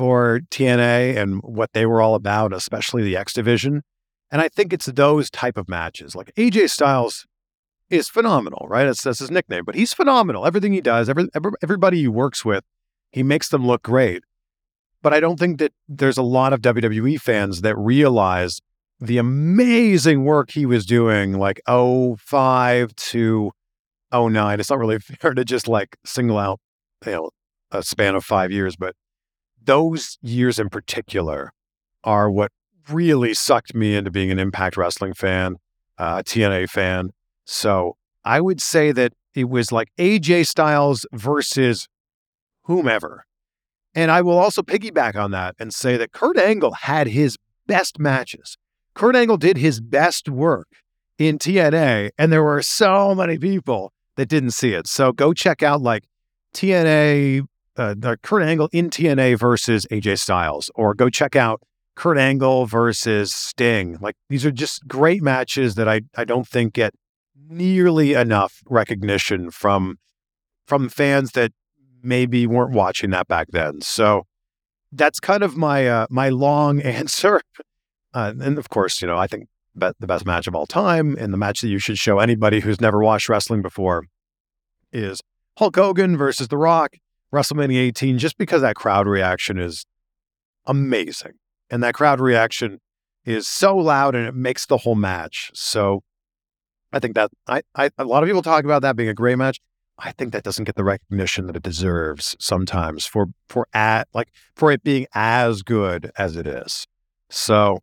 for 0.01 0.41
TNA 0.51 1.15
and 1.19 1.43
what 1.43 1.75
they 1.75 1.85
were 1.85 2.01
all 2.01 2.15
about, 2.15 2.55
especially 2.55 3.03
the 3.03 3.19
X 3.19 3.35
division. 3.35 3.83
And 4.31 4.41
I 4.41 4.49
think 4.49 4.73
it's 4.73 4.87
those 4.87 5.29
type 5.29 5.59
of 5.59 5.69
matches. 5.69 6.15
Like 6.15 6.33
AJ 6.37 6.71
Styles 6.71 7.27
is 7.91 8.09
phenomenal, 8.09 8.67
right? 8.71 8.87
That's, 8.87 9.03
that's 9.03 9.19
his 9.19 9.31
nickname, 9.31 9.67
but 9.67 9.75
he's 9.75 9.93
phenomenal. 9.93 10.47
Everything 10.47 10.73
he 10.73 10.81
does, 10.81 11.11
every, 11.11 11.29
every, 11.35 11.51
everybody 11.63 11.99
he 11.99 12.09
works 12.09 12.47
with, 12.47 12.65
he 13.13 13.23
makes 13.23 13.51
them 13.51 13.67
look 13.67 13.83
great. 13.83 14.25
But 15.03 15.13
I 15.13 15.21
don't 15.21 15.39
think 15.39 15.59
that 15.59 15.75
there's 15.87 16.17
a 16.17 16.23
lot 16.23 16.55
of 16.55 16.63
WWE 16.63 17.21
fans 17.21 17.61
that 17.61 17.77
realize 17.77 18.59
the 19.01 19.19
amazing 19.19 20.25
work 20.25 20.53
he 20.53 20.65
was 20.65 20.87
doing, 20.87 21.35
like 21.35 21.61
05 21.67 22.97
to 22.97 23.51
09. 24.15 24.61
It's 24.61 24.71
not 24.71 24.79
really 24.79 24.99
fair 25.21 25.35
to 25.35 25.45
just 25.45 25.69
like 25.69 25.99
single 26.07 26.39
out, 26.39 26.59
you 27.05 27.13
know, 27.13 27.31
a 27.71 27.83
span 27.83 28.15
of 28.15 28.25
five 28.25 28.51
years, 28.51 28.77
but 28.77 28.95
those 29.71 30.19
years 30.21 30.59
in 30.59 30.69
particular 30.69 31.53
are 32.03 32.29
what 32.29 32.51
really 32.89 33.33
sucked 33.33 33.73
me 33.73 33.95
into 33.95 34.11
being 34.11 34.33
an 34.33 34.39
Impact 34.41 34.77
Wrestling 34.77 35.15
fan, 35.15 35.59
uh, 35.97 36.17
a 36.19 36.25
TNA 36.25 36.69
fan. 36.69 37.11
So 37.45 37.97
I 38.25 38.41
would 38.41 38.61
say 38.61 38.91
that 38.91 39.13
it 39.37 39.49
was 39.49 39.71
like 39.71 39.93
AJ 39.97 40.49
Styles 40.49 41.07
versus 41.13 41.87
whomever. 42.63 43.27
And 43.95 44.11
I 44.11 44.23
will 44.23 44.39
also 44.39 44.61
piggyback 44.61 45.15
on 45.15 45.31
that 45.31 45.55
and 45.61 45.73
say 45.73 45.97
that 45.99 46.11
Kurt 46.11 46.37
Angle 46.37 46.73
had 46.73 47.07
his 47.07 47.37
best 47.69 48.01
matches. 48.01 48.57
Kurt 48.95 49.15
Angle 49.15 49.37
did 49.37 49.57
his 49.57 49.81
best 49.81 50.29
work 50.29 50.67
in 51.17 51.39
TNA, 51.39 52.11
and 52.19 52.33
there 52.33 52.43
were 52.43 52.61
so 52.61 53.15
many 53.15 53.39
people 53.39 53.93
that 54.17 54.27
didn't 54.27 54.51
see 54.51 54.73
it. 54.73 54.89
So 54.89 55.13
go 55.13 55.33
check 55.33 55.63
out 55.63 55.81
like 55.81 56.09
TNA, 56.55 57.47
uh, 57.77 57.95
the 57.97 58.19
Kurt 58.23 58.43
Angle 58.43 58.69
in 58.73 58.91
TNA 58.91 59.39
versus 59.39 59.87
AJ 59.91 60.19
Styles, 60.19 60.71
or 60.75 60.95
go 60.95 61.09
check 61.09 61.37
out 61.37 61.63
Kurt 61.95 62.19
Angle 62.19 62.67
versus 62.67 63.33
Sting. 63.33 63.99
Like 64.01 64.17
these 64.29 64.45
are 64.45 64.51
just 64.51 64.87
great 64.89 65.23
matches 65.23 65.75
that 65.75 65.89
I, 65.89 66.03
I 66.17 66.25
don't 66.25 66.47
think 66.47 66.75
get 66.75 66.95
nearly 67.49 68.15
enough 68.15 68.63
recognition 68.67 69.51
from 69.51 69.99
from 70.67 70.89
fans 70.89 71.33
that 71.33 71.53
maybe 72.03 72.47
weren't 72.47 72.73
watching 72.73 73.11
that 73.11 73.29
back 73.29 73.49
then. 73.51 73.81
So 73.81 74.25
that's 74.93 75.21
kind 75.21 75.43
of 75.43 75.57
my 75.57 75.89
uh, 75.89 76.07
my 76.11 76.29
long 76.29 76.81
answer. 76.83 77.41
Uh, 78.13 78.35
and 78.41 78.59
of 78.59 78.69
course, 78.71 79.01
you 79.01 79.07
know, 79.07 79.17
I 79.17 79.27
think 79.27 79.49
the 79.75 80.07
best 80.07 80.27
match 80.27 80.47
of 80.47 80.55
all 80.55 80.67
time 80.67 81.17
and 81.19 81.33
the 81.33 81.39
match 81.39 81.61
that 81.61 81.69
you 81.69 81.79
should 81.79 81.97
show 81.97 82.19
anybody 82.19 82.61
who's 82.61 82.81
never 82.81 83.03
watched 83.03 83.29
wrestling 83.29 83.63
before 83.63 84.05
is 84.93 85.21
Hulk 85.59 85.77
Hogan 85.77 86.17
versus 86.17 86.49
The 86.49 86.57
Rock, 86.57 86.97
WrestleMania 87.33 87.79
18, 87.79 88.19
just 88.19 88.39
because 88.39 88.63
that 88.63 88.77
crowd 88.77 89.07
reaction 89.07 89.59
is 89.59 89.87
amazing. 90.67 91.33
And 91.71 91.83
that 91.83 91.95
crowd 91.95 92.21
reaction 92.21 92.81
is 93.25 93.47
so 93.47 93.77
loud 93.77 94.15
and 94.15 94.27
it 94.27 94.35
makes 94.35 94.67
the 94.67 94.79
whole 94.79 94.95
match. 94.95 95.51
So 95.55 96.03
I 96.93 96.99
think 96.99 97.15
that 97.15 97.31
I, 97.47 97.63
I 97.75 97.91
a 97.99 98.05
lot 98.05 98.23
of 98.23 98.29
people 98.29 98.43
talk 98.43 98.65
about 98.65 98.83
that 98.83 98.97
being 98.97 99.09
a 99.09 99.15
great 99.15 99.37
match. 99.37 99.61
I 99.99 100.13
think 100.13 100.33
that 100.33 100.43
doesn't 100.43 100.65
get 100.65 100.77
the 100.77 100.85
recognition 100.85 101.47
that 101.47 101.57
it 101.57 101.63
deserves 101.63 102.35
sometimes 102.41 103.05
for 103.07 103.27
for 103.49 103.67
at 103.75 104.09
like 104.15 104.29
for 104.55 104.73
it 104.73 104.83
being 104.83 105.07
as 105.15 105.63
good 105.63 106.11
as 106.17 106.37
it 106.37 106.47
is. 106.47 106.87
So 107.29 107.81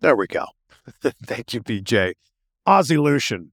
there 0.00 0.16
we 0.16 0.26
go. 0.26 0.46
Thank 1.02 1.54
you, 1.54 1.60
BJ. 1.60 2.14
Aussie 2.66 3.00
Lucian. 3.00 3.52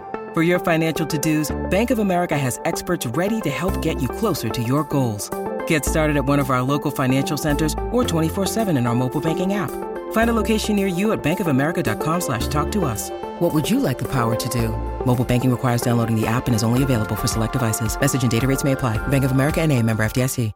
For 0.33 0.43
your 0.43 0.59
financial 0.59 1.05
to-dos, 1.05 1.53
Bank 1.69 1.91
of 1.91 1.99
America 1.99 2.37
has 2.37 2.57
experts 2.63 3.05
ready 3.05 3.41
to 3.41 3.49
help 3.49 3.81
get 3.81 4.01
you 4.01 4.07
closer 4.07 4.47
to 4.47 4.63
your 4.63 4.85
goals. 4.85 5.29
Get 5.67 5.83
started 5.83 6.15
at 6.15 6.23
one 6.23 6.39
of 6.39 6.49
our 6.49 6.61
local 6.61 6.89
financial 6.89 7.35
centers 7.35 7.73
or 7.91 8.05
24-7 8.05 8.69
in 8.77 8.87
our 8.87 8.95
mobile 8.95 9.19
banking 9.19 9.55
app. 9.55 9.71
Find 10.13 10.29
a 10.29 10.33
location 10.33 10.77
near 10.77 10.87
you 10.87 11.11
at 11.11 11.21
bankofamerica.com 11.21 12.21
slash 12.21 12.47
talk 12.47 12.71
to 12.71 12.85
us. 12.85 13.09
What 13.39 13.53
would 13.53 13.69
you 13.69 13.81
like 13.81 13.97
the 13.97 14.07
power 14.07 14.37
to 14.37 14.49
do? 14.49 14.69
Mobile 15.05 15.25
banking 15.25 15.51
requires 15.51 15.81
downloading 15.81 16.15
the 16.15 16.27
app 16.27 16.47
and 16.47 16.55
is 16.55 16.63
only 16.63 16.83
available 16.83 17.17
for 17.17 17.27
select 17.27 17.51
devices. 17.51 17.99
Message 17.99 18.21
and 18.21 18.31
data 18.31 18.47
rates 18.47 18.63
may 18.63 18.71
apply. 18.71 19.05
Bank 19.07 19.25
of 19.25 19.31
America 19.31 19.59
and 19.59 19.69
a 19.69 19.83
member 19.83 20.01
FDIC. 20.01 20.53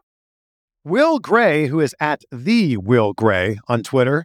Will 0.86 1.18
Gray, 1.18 1.66
who 1.66 1.80
is 1.80 1.94
at 2.00 2.22
the 2.30 2.78
Will 2.78 3.12
Gray 3.12 3.58
on 3.68 3.82
Twitter, 3.82 4.24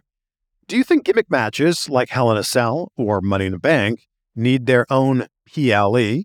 do 0.66 0.78
you 0.78 0.84
think 0.84 1.04
gimmick 1.04 1.30
matches 1.30 1.90
like 1.90 2.08
Hell 2.08 2.30
in 2.30 2.38
a 2.38 2.44
Cell 2.44 2.90
or 2.96 3.20
Money 3.20 3.46
in 3.46 3.52
the 3.52 3.58
Bank 3.58 4.08
need 4.34 4.66
their 4.66 4.86
own 4.90 5.26
PLE, 5.52 6.24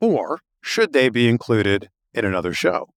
or 0.00 0.40
should 0.62 0.92
they 0.92 1.08
be 1.08 1.28
included 1.28 1.90
in 2.14 2.24
another 2.24 2.52
show? 2.52 2.88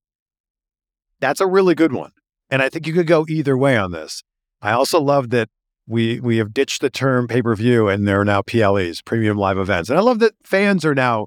That's 1.20 1.40
a 1.40 1.46
really 1.46 1.74
good 1.74 1.92
one. 1.92 2.12
And 2.50 2.62
I 2.62 2.68
think 2.68 2.86
you 2.86 2.92
could 2.92 3.06
go 3.06 3.24
either 3.28 3.56
way 3.56 3.76
on 3.76 3.92
this. 3.92 4.22
I 4.60 4.72
also 4.72 5.00
love 5.00 5.30
that 5.30 5.48
we 5.86 6.20
we 6.20 6.36
have 6.36 6.54
ditched 6.54 6.80
the 6.80 6.90
term 6.90 7.26
pay-per-view 7.26 7.88
and 7.88 8.06
there 8.06 8.20
are 8.20 8.24
now 8.24 8.42
PLEs, 8.42 9.02
premium 9.02 9.36
live 9.36 9.58
events. 9.58 9.88
And 9.90 9.98
I 9.98 10.02
love 10.02 10.20
that 10.20 10.34
fans 10.44 10.84
are 10.84 10.94
now 10.94 11.26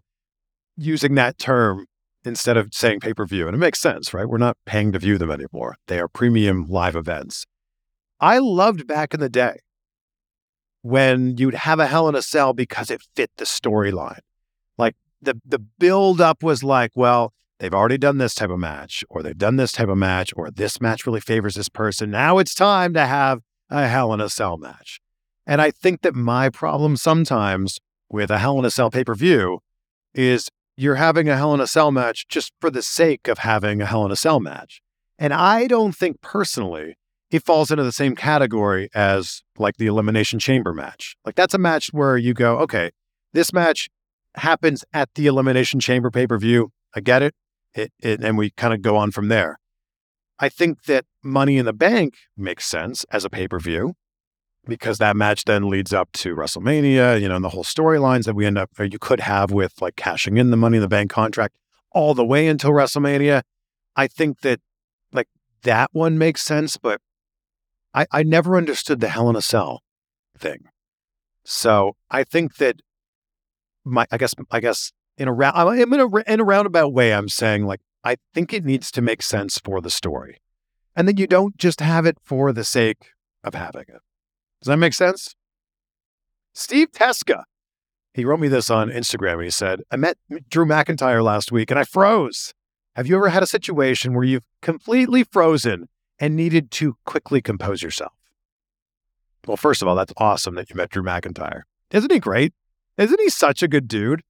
using 0.77 1.15
that 1.15 1.37
term 1.37 1.85
instead 2.23 2.57
of 2.57 2.69
saying 2.73 3.01
pay-per-view. 3.01 3.47
And 3.47 3.55
it 3.55 3.59
makes 3.59 3.79
sense, 3.79 4.13
right? 4.13 4.27
We're 4.27 4.37
not 4.37 4.57
paying 4.65 4.91
to 4.93 4.99
view 4.99 5.17
them 5.17 5.31
anymore. 5.31 5.75
They 5.87 5.99
are 5.99 6.07
premium 6.07 6.67
live 6.67 6.95
events. 6.95 7.45
I 8.19 8.39
loved 8.39 8.87
back 8.87 9.13
in 9.13 9.19
the 9.19 9.29
day 9.29 9.59
when 10.85 11.35
you'd 11.35 11.55
have 11.55 11.79
a 11.79 11.87
Hell 11.87 12.07
in 12.07 12.13
a 12.13 12.21
Cell 12.21 12.53
because 12.53 12.91
it 12.91 13.01
fit 13.15 13.31
the 13.37 13.45
storyline. 13.45 14.19
Like 14.77 14.95
the 15.19 15.41
the 15.43 15.57
build 15.57 16.21
up 16.21 16.43
was 16.43 16.63
like, 16.63 16.91
well, 16.93 17.33
they've 17.57 17.73
already 17.73 17.97
done 17.97 18.19
this 18.19 18.35
type 18.35 18.51
of 18.51 18.59
match, 18.59 19.03
or 19.09 19.23
they've 19.23 19.35
done 19.35 19.55
this 19.55 19.71
type 19.71 19.87
of 19.89 19.97
match, 19.97 20.31
or 20.35 20.51
this 20.51 20.79
match 20.79 21.07
really 21.07 21.21
favors 21.21 21.55
this 21.55 21.69
person. 21.69 22.11
Now 22.11 22.37
it's 22.37 22.53
time 22.53 22.93
to 22.93 23.03
have 23.07 23.41
a 23.71 23.87
Hell 23.87 24.13
in 24.13 24.21
a 24.21 24.29
Cell 24.29 24.57
match. 24.57 24.99
And 25.47 25.59
I 25.59 25.71
think 25.71 26.03
that 26.03 26.13
my 26.13 26.49
problem 26.49 26.97
sometimes 26.97 27.79
with 28.07 28.29
a 28.29 28.37
Hell 28.37 28.59
in 28.59 28.65
a 28.65 28.69
Cell 28.69 28.91
pay 28.91 29.03
per 29.03 29.15
view 29.15 29.61
is 30.13 30.49
you're 30.77 30.95
having 30.95 31.27
a 31.27 31.35
Hell 31.35 31.55
in 31.55 31.61
a 31.61 31.67
Cell 31.67 31.91
match 31.91 32.27
just 32.27 32.53
for 32.61 32.69
the 32.69 32.83
sake 32.83 33.27
of 33.27 33.39
having 33.39 33.81
a 33.81 33.87
Hell 33.87 34.05
in 34.05 34.11
a 34.11 34.15
Cell 34.15 34.39
match. 34.39 34.83
And 35.17 35.33
I 35.33 35.65
don't 35.65 35.95
think 35.95 36.21
personally 36.21 36.95
it 37.31 37.43
falls 37.43 37.71
into 37.71 37.83
the 37.83 37.91
same 37.91 38.15
category 38.15 38.89
as 38.93 39.41
like 39.57 39.77
the 39.77 39.87
Elimination 39.87 40.39
Chamber 40.39 40.73
match. 40.73 41.15
Like 41.25 41.35
that's 41.35 41.53
a 41.53 41.57
match 41.57 41.89
where 41.91 42.17
you 42.17 42.33
go, 42.33 42.59
okay, 42.59 42.91
this 43.33 43.51
match 43.51 43.89
happens 44.35 44.83
at 44.93 45.09
the 45.15 45.27
Elimination 45.27 45.79
Chamber 45.79 46.11
pay 46.11 46.27
per 46.27 46.37
view. 46.37 46.71
I 46.95 47.01
get 47.01 47.21
it. 47.21 47.33
It, 47.73 47.91
it. 47.99 48.23
And 48.23 48.37
we 48.37 48.51
kind 48.51 48.73
of 48.73 48.81
go 48.81 48.95
on 48.95 49.11
from 49.11 49.27
there. 49.27 49.59
I 50.39 50.49
think 50.49 50.83
that 50.83 51.05
Money 51.23 51.57
in 51.57 51.65
the 51.65 51.73
Bank 51.73 52.15
makes 52.37 52.65
sense 52.65 53.05
as 53.11 53.25
a 53.25 53.29
pay 53.29 53.47
per 53.47 53.59
view 53.59 53.95
because 54.67 54.97
that 54.97 55.15
match 55.15 55.45
then 55.45 55.69
leads 55.69 55.93
up 55.93 56.11
to 56.13 56.35
WrestleMania, 56.35 57.21
you 57.21 57.29
know, 57.29 57.35
and 57.35 57.45
the 57.45 57.49
whole 57.49 57.63
storylines 57.63 58.25
that 58.25 58.35
we 58.35 58.45
end 58.45 58.57
up, 58.57 58.69
or 58.79 58.85
you 58.85 58.99
could 58.99 59.19
have 59.21 59.51
with 59.51 59.81
like 59.81 59.95
cashing 59.95 60.37
in 60.37 60.51
the 60.51 60.57
Money 60.57 60.77
in 60.77 60.81
the 60.81 60.87
Bank 60.87 61.11
contract 61.11 61.57
all 61.91 62.13
the 62.13 62.25
way 62.25 62.47
until 62.47 62.71
WrestleMania. 62.71 63.41
I 63.95 64.07
think 64.07 64.41
that 64.41 64.59
like 65.13 65.27
that 65.63 65.89
one 65.93 66.17
makes 66.17 66.41
sense, 66.41 66.77
but 66.77 66.99
I, 67.95 68.05
I 68.11 68.23
never 68.23 68.57
understood 68.57 68.99
the 68.99 69.07
Hell 69.07 69.29
in 69.29 69.37
a 69.37 69.41
Cell 69.41 69.81
thing. 70.37 70.65
So 71.45 71.95
I 72.11 72.23
think 72.25 72.57
that 72.57 72.81
my, 73.85 74.05
I 74.11 74.17
guess, 74.17 74.33
I 74.51 74.59
guess 74.59 74.91
in 75.17 75.29
a 75.29 75.33
round, 75.33 75.55
I'm 75.57 75.93
in 75.93 75.99
a, 76.01 76.15
in 76.31 76.39
a 76.41 76.43
roundabout 76.43 76.93
way, 76.93 77.13
I'm 77.13 77.29
saying 77.29 77.65
like, 77.65 77.79
I 78.03 78.17
think 78.33 78.53
it 78.53 78.65
needs 78.65 78.91
to 78.91 79.01
make 79.01 79.21
sense 79.21 79.57
for 79.63 79.79
the 79.79 79.89
story 79.89 80.41
and 80.95 81.07
that 81.07 81.17
you 81.17 81.25
don't 81.25 81.57
just 81.57 81.79
have 81.79 82.05
it 82.05 82.17
for 82.21 82.51
the 82.51 82.65
sake 82.65 83.11
of 83.43 83.53
having 83.53 83.85
it. 83.87 84.01
Does 84.61 84.67
that 84.67 84.77
make 84.77 84.93
sense? 84.93 85.33
Steve 86.53 86.91
Teska, 86.91 87.43
he 88.13 88.25
wrote 88.25 88.39
me 88.39 88.47
this 88.47 88.69
on 88.69 88.89
Instagram 88.89 89.33
and 89.33 89.43
he 89.43 89.49
said, 89.49 89.81
I 89.89 89.95
met 89.95 90.17
Drew 90.49 90.65
McIntyre 90.65 91.23
last 91.23 91.51
week 91.51 91.71
and 91.71 91.79
I 91.79 91.83
froze. 91.83 92.53
Have 92.95 93.07
you 93.07 93.15
ever 93.17 93.29
had 93.29 93.43
a 93.43 93.47
situation 93.47 94.13
where 94.13 94.23
you've 94.23 94.45
completely 94.61 95.23
frozen 95.23 95.87
and 96.19 96.35
needed 96.35 96.71
to 96.71 96.97
quickly 97.05 97.41
compose 97.41 97.81
yourself? 97.81 98.13
Well, 99.47 99.57
first 99.57 99.81
of 99.81 99.87
all, 99.87 99.95
that's 99.95 100.13
awesome 100.17 100.55
that 100.55 100.69
you 100.69 100.75
met 100.75 100.89
Drew 100.89 101.03
McIntyre. 101.03 101.61
Isn't 101.91 102.11
he 102.11 102.19
great? 102.19 102.53
Isn't 102.97 103.19
he 103.19 103.29
such 103.29 103.61
a 103.61 103.67
good 103.67 103.87
dude? 103.87 104.21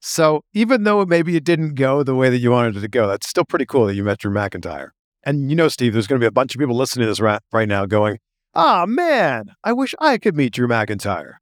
So 0.00 0.44
even 0.54 0.84
though 0.84 1.04
maybe 1.04 1.36
it 1.36 1.44
didn't 1.44 1.74
go 1.74 2.02
the 2.02 2.14
way 2.14 2.30
that 2.30 2.38
you 2.38 2.50
wanted 2.50 2.76
it 2.76 2.80
to 2.80 2.88
go, 2.88 3.06
that's 3.06 3.28
still 3.28 3.44
pretty 3.44 3.66
cool 3.66 3.86
that 3.86 3.94
you 3.94 4.04
met 4.04 4.18
Drew 4.18 4.32
McIntyre. 4.32 4.90
And 5.22 5.50
you 5.50 5.56
know, 5.56 5.68
Steve, 5.68 5.92
there's 5.92 6.06
going 6.06 6.18
to 6.18 6.24
be 6.24 6.28
a 6.28 6.32
bunch 6.32 6.54
of 6.54 6.58
people 6.58 6.76
listening 6.76 7.04
to 7.04 7.10
this 7.10 7.20
right, 7.20 7.40
right 7.52 7.68
now 7.68 7.84
going, 7.84 8.18
ah, 8.54 8.86
man, 8.86 9.52
I 9.62 9.72
wish 9.72 9.94
I 10.00 10.16
could 10.18 10.36
meet 10.36 10.54
Drew 10.54 10.68
McIntyre. 10.68 11.34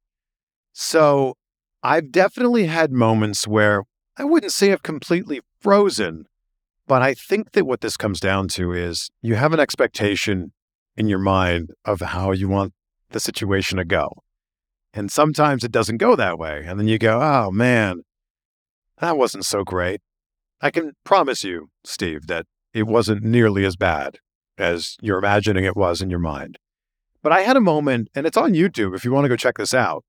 So 0.73 1.35
I've 1.81 2.11
definitely 2.11 2.65
had 2.65 2.91
moments 2.91 3.47
where 3.47 3.83
I 4.17 4.25
wouldn't 4.25 4.51
say 4.51 4.73
I've 4.73 4.83
completely 4.83 5.39
frozen, 5.61 6.25
but 6.89 7.03
I 7.03 7.13
think 7.13 7.51
that 7.51 7.65
what 7.65 7.81
this 7.81 7.95
comes 7.95 8.19
down 8.19 8.47
to 8.47 8.73
is 8.73 9.11
you 9.21 9.35
have 9.35 9.53
an 9.53 9.59
expectation 9.59 10.53
in 10.97 11.07
your 11.07 11.19
mind 11.19 11.69
of 11.85 12.01
how 12.01 12.31
you 12.31 12.49
want 12.49 12.73
the 13.11 13.19
situation 13.19 13.77
to 13.77 13.85
go. 13.85 14.23
And 14.91 15.11
sometimes 15.11 15.63
it 15.63 15.71
doesn't 15.71 15.97
go 15.97 16.15
that 16.15 16.39
way. 16.39 16.65
And 16.65 16.79
then 16.79 16.87
you 16.87 16.97
go, 16.97 17.21
oh 17.21 17.51
man, 17.51 18.01
that 18.97 19.17
wasn't 19.17 19.45
so 19.45 19.63
great. 19.63 20.01
I 20.61 20.71
can 20.71 20.93
promise 21.03 21.43
you, 21.43 21.69
Steve, 21.85 22.25
that 22.25 22.47
it 22.73 22.87
wasn't 22.87 23.21
nearly 23.21 23.65
as 23.65 23.75
bad 23.75 24.17
as 24.57 24.97
you're 24.99 25.19
imagining 25.19 25.65
it 25.65 25.77
was 25.77 26.01
in 26.01 26.09
your 26.09 26.17
mind. 26.17 26.57
But 27.21 27.33
I 27.33 27.41
had 27.41 27.55
a 27.55 27.61
moment, 27.61 28.09
and 28.15 28.25
it's 28.25 28.35
on 28.35 28.53
YouTube 28.53 28.95
if 28.95 29.05
you 29.05 29.11
want 29.11 29.25
to 29.25 29.29
go 29.29 29.35
check 29.35 29.57
this 29.59 29.75
out. 29.75 30.03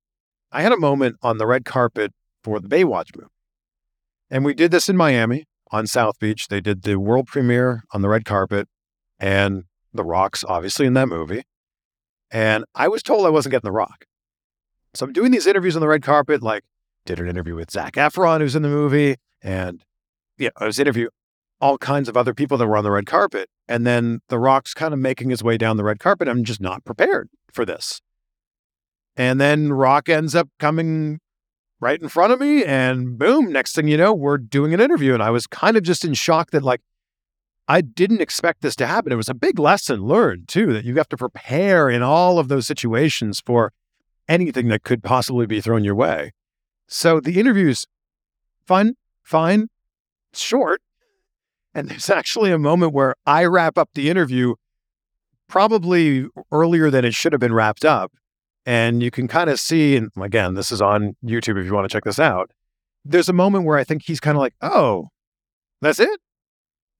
I 0.50 0.62
had 0.62 0.72
a 0.72 0.78
moment 0.78 1.16
on 1.20 1.36
the 1.36 1.46
red 1.46 1.66
carpet 1.66 2.14
for 2.42 2.58
the 2.58 2.68
Baywatch 2.68 3.14
movie. 3.14 3.28
And 4.30 4.46
we 4.46 4.54
did 4.54 4.70
this 4.70 4.88
in 4.88 4.96
Miami 4.96 5.44
on 5.70 5.86
South 5.86 6.18
Beach. 6.18 6.48
They 6.48 6.60
did 6.60 6.82
the 6.82 6.98
world 6.98 7.26
premiere 7.26 7.84
on 7.92 8.02
the 8.02 8.08
red 8.08 8.24
carpet 8.24 8.68
and 9.18 9.64
The 9.92 10.04
Rock's 10.04 10.44
obviously 10.44 10.86
in 10.86 10.94
that 10.94 11.08
movie. 11.08 11.44
And 12.30 12.64
I 12.74 12.88
was 12.88 13.02
told 13.02 13.26
I 13.26 13.30
wasn't 13.30 13.52
getting 13.52 13.68
The 13.68 13.72
Rock. 13.72 14.04
So 14.94 15.06
I'm 15.06 15.12
doing 15.12 15.30
these 15.30 15.46
interviews 15.46 15.76
on 15.76 15.80
the 15.80 15.88
red 15.88 16.02
carpet, 16.02 16.42
like 16.42 16.64
did 17.06 17.20
an 17.20 17.28
interview 17.28 17.54
with 17.54 17.70
Zac 17.70 17.94
Efron, 17.94 18.40
who's 18.40 18.56
in 18.56 18.62
the 18.62 18.68
movie, 18.68 19.16
and 19.42 19.84
yeah, 20.38 20.50
I 20.56 20.66
was 20.66 20.78
interviewing 20.78 21.10
all 21.60 21.78
kinds 21.78 22.08
of 22.08 22.16
other 22.16 22.34
people 22.34 22.56
that 22.58 22.66
were 22.66 22.76
on 22.76 22.84
the 22.84 22.90
red 22.90 23.06
carpet. 23.06 23.48
And 23.68 23.86
then 23.86 24.20
The 24.28 24.38
Rock's 24.38 24.74
kind 24.74 24.94
of 24.94 25.00
making 25.00 25.30
his 25.30 25.44
way 25.44 25.58
down 25.58 25.76
the 25.76 25.84
red 25.84 26.00
carpet. 26.00 26.26
I'm 26.26 26.44
just 26.44 26.60
not 26.60 26.84
prepared 26.84 27.28
for 27.52 27.64
this. 27.64 28.00
And 29.16 29.40
then 29.40 29.72
Rock 29.72 30.08
ends 30.08 30.34
up 30.34 30.48
coming 30.58 31.20
right 31.80 32.00
in 32.00 32.08
front 32.08 32.32
of 32.32 32.40
me, 32.40 32.64
and 32.64 33.18
boom, 33.18 33.50
next 33.50 33.74
thing 33.74 33.88
you 33.88 33.96
know, 33.96 34.12
we're 34.12 34.38
doing 34.38 34.74
an 34.74 34.80
interview. 34.80 35.14
And 35.14 35.22
I 35.22 35.30
was 35.30 35.46
kind 35.46 35.76
of 35.76 35.82
just 35.82 36.04
in 36.04 36.14
shock 36.14 36.50
that, 36.50 36.62
like, 36.62 36.82
I 37.66 37.80
didn't 37.80 38.20
expect 38.20 38.62
this 38.62 38.76
to 38.76 38.86
happen. 38.86 39.12
It 39.12 39.16
was 39.16 39.28
a 39.28 39.34
big 39.34 39.58
lesson 39.58 40.02
learned, 40.02 40.48
too, 40.48 40.72
that 40.72 40.84
you 40.84 40.96
have 40.96 41.08
to 41.08 41.16
prepare 41.16 41.88
in 41.88 42.02
all 42.02 42.38
of 42.38 42.48
those 42.48 42.66
situations 42.66 43.40
for 43.44 43.72
anything 44.28 44.68
that 44.68 44.82
could 44.82 45.02
possibly 45.02 45.46
be 45.46 45.60
thrown 45.60 45.84
your 45.84 45.94
way. 45.94 46.32
So 46.86 47.20
the 47.20 47.38
interview's 47.40 47.86
fun, 48.66 48.94
fine, 49.22 49.68
short. 50.32 50.82
And 51.74 51.88
there's 51.88 52.10
actually 52.10 52.50
a 52.50 52.58
moment 52.58 52.92
where 52.92 53.14
I 53.26 53.44
wrap 53.44 53.78
up 53.78 53.90
the 53.94 54.10
interview 54.10 54.54
probably 55.48 56.26
earlier 56.52 56.90
than 56.90 57.04
it 57.04 57.14
should 57.14 57.32
have 57.32 57.40
been 57.40 57.54
wrapped 57.54 57.84
up. 57.84 58.12
And 58.70 59.02
you 59.02 59.10
can 59.10 59.26
kind 59.26 59.50
of 59.50 59.58
see, 59.58 59.96
and 59.96 60.12
again, 60.16 60.54
this 60.54 60.70
is 60.70 60.80
on 60.80 61.16
YouTube 61.24 61.58
if 61.58 61.66
you 61.66 61.74
want 61.74 61.90
to 61.90 61.92
check 61.92 62.04
this 62.04 62.20
out. 62.20 62.52
There's 63.04 63.28
a 63.28 63.32
moment 63.32 63.64
where 63.64 63.76
I 63.76 63.82
think 63.82 64.04
he's 64.04 64.20
kind 64.20 64.36
of 64.36 64.40
like, 64.40 64.54
oh, 64.62 65.08
that's 65.80 65.98
it? 65.98 66.20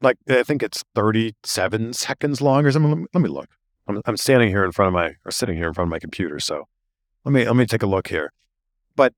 Like, 0.01 0.17
I 0.29 0.43
think 0.43 0.65
it's 0.65 0.83
37 0.97 1.93
seconds 1.93 2.41
long 2.41 2.67
or 2.67 2.73
something. 2.73 2.91
Let 2.91 2.99
me, 2.99 3.07
let 3.15 3.21
me 3.21 3.29
look. 3.29 3.51
I'm, 3.87 4.03
I'm 4.05 4.17
standing 4.17 4.49
here 4.49 4.65
in 4.65 4.73
front 4.73 4.89
of 4.89 4.95
my, 4.95 5.13
or 5.25 5.31
sitting 5.31 5.57
here 5.57 5.69
in 5.69 5.75
front 5.75 5.87
of 5.87 5.93
my 5.93 6.01
computer. 6.01 6.41
So 6.41 6.67
let 7.25 7.31
me, 7.31 7.47
let 7.47 7.55
me 7.55 7.67
take 7.67 7.85
a 7.85 7.87
look 7.87 8.09
here. 8.09 8.33
But 8.97 9.13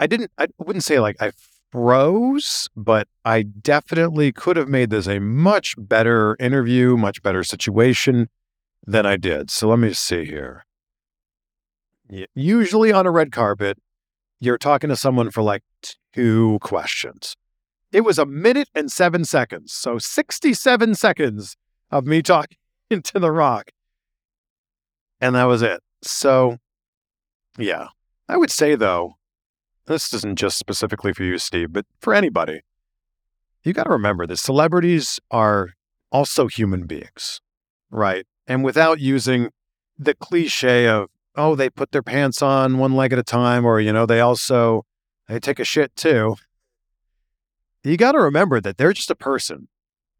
I 0.00 0.08
didn't, 0.08 0.32
I 0.36 0.48
wouldn't 0.58 0.82
say 0.82 0.98
like 0.98 1.22
I 1.22 1.30
froze, 1.70 2.68
but 2.74 3.06
I 3.24 3.42
definitely 3.42 4.32
could 4.32 4.56
have 4.56 4.68
made 4.68 4.90
this 4.90 5.06
a 5.06 5.20
much 5.20 5.76
better 5.78 6.36
interview, 6.40 6.96
much 6.96 7.22
better 7.22 7.44
situation 7.44 8.30
than 8.84 9.06
I 9.06 9.16
did. 9.16 9.48
So 9.48 9.68
let 9.68 9.78
me 9.78 9.92
see 9.92 10.24
here. 10.24 10.64
Usually 12.34 12.92
on 12.92 13.06
a 13.06 13.10
red 13.10 13.32
carpet, 13.32 13.78
you're 14.40 14.58
talking 14.58 14.90
to 14.90 14.96
someone 14.96 15.30
for 15.30 15.42
like 15.42 15.62
two 16.12 16.58
questions. 16.60 17.36
It 17.92 18.02
was 18.02 18.18
a 18.18 18.26
minute 18.26 18.68
and 18.74 18.90
seven 18.90 19.24
seconds. 19.24 19.72
So 19.72 19.98
67 19.98 20.94
seconds 20.94 21.56
of 21.90 22.06
me 22.06 22.22
talking 22.22 22.56
to 22.90 23.18
The 23.18 23.30
Rock. 23.30 23.70
And 25.20 25.36
that 25.36 25.44
was 25.44 25.62
it. 25.62 25.80
So, 26.02 26.58
yeah. 27.58 27.88
I 28.28 28.36
would 28.36 28.50
say, 28.50 28.74
though, 28.74 29.14
this 29.86 30.12
isn't 30.14 30.38
just 30.38 30.58
specifically 30.58 31.12
for 31.12 31.22
you, 31.22 31.38
Steve, 31.38 31.72
but 31.72 31.86
for 32.00 32.14
anybody, 32.14 32.62
you 33.62 33.72
got 33.72 33.84
to 33.84 33.90
remember 33.90 34.26
that 34.26 34.38
celebrities 34.38 35.20
are 35.30 35.74
also 36.10 36.46
human 36.46 36.86
beings, 36.86 37.40
right? 37.90 38.26
And 38.46 38.64
without 38.64 39.00
using 39.00 39.50
the 39.98 40.14
cliche 40.14 40.88
of, 40.88 41.08
oh, 41.36 41.54
they 41.54 41.70
put 41.70 41.92
their 41.92 42.02
pants 42.02 42.42
on 42.42 42.78
one 42.78 42.94
leg 42.94 43.12
at 43.12 43.18
a 43.18 43.22
time, 43.22 43.64
or, 43.64 43.80
you 43.80 43.92
know, 43.92 44.06
they 44.06 44.20
also, 44.20 44.84
they 45.28 45.40
take 45.40 45.58
a 45.58 45.64
shit 45.64 45.94
too. 45.96 46.36
You 47.84 47.96
got 47.96 48.12
to 48.12 48.18
remember 48.18 48.60
that 48.60 48.76
they're 48.76 48.92
just 48.92 49.10
a 49.10 49.16
person 49.16 49.68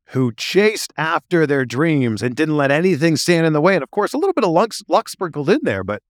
who 0.07 0.33
chased 0.33 0.93
after 0.97 1.47
their 1.47 1.65
dreams 1.65 2.23
and 2.23 2.35
didn't 2.35 2.57
let 2.57 2.71
anything 2.71 3.17
stand 3.17 3.47
in 3.47 3.53
the 3.53 3.61
way. 3.61 3.75
And 3.75 3.83
of 3.83 3.91
course, 3.91 4.13
a 4.13 4.19
little 4.19 4.33
bit 4.33 4.45
of 4.45 4.51
luck, 4.51 4.73
luck 4.89 5.09
sprinkled 5.09 5.49
in 5.49 5.61
there, 5.63 5.85
but 5.85 6.03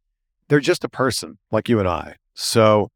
they're 0.49 0.61
just 0.61 0.85
a 0.85 0.89
person 0.89 1.39
like 1.51 1.69
you 1.69 1.79
and 1.79 1.89
I. 1.89 2.17
So 2.35 2.91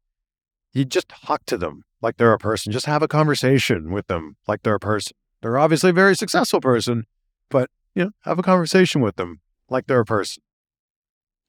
you 0.73 0.85
just 0.85 1.09
talk 1.09 1.45
to 1.45 1.57
them 1.57 1.83
like 2.01 2.17
they're 2.17 2.33
a 2.33 2.39
person. 2.39 2.71
Just 2.71 2.87
have 2.87 3.01
a 3.01 3.07
conversation 3.07 3.91
with 3.91 4.07
them 4.07 4.37
like 4.47 4.63
they're 4.63 4.75
a 4.75 4.79
person. 4.79 5.15
They're 5.41 5.57
obviously 5.57 5.91
a 5.91 5.93
very 5.93 6.15
successful 6.15 6.61
person, 6.61 7.05
but 7.49 7.69
you 7.95 8.05
know, 8.05 8.11
have 8.21 8.39
a 8.39 8.43
conversation 8.43 9.01
with 9.01 9.15
them 9.15 9.41
like 9.69 9.87
they're 9.87 10.01
a 10.01 10.05
person. 10.05 10.43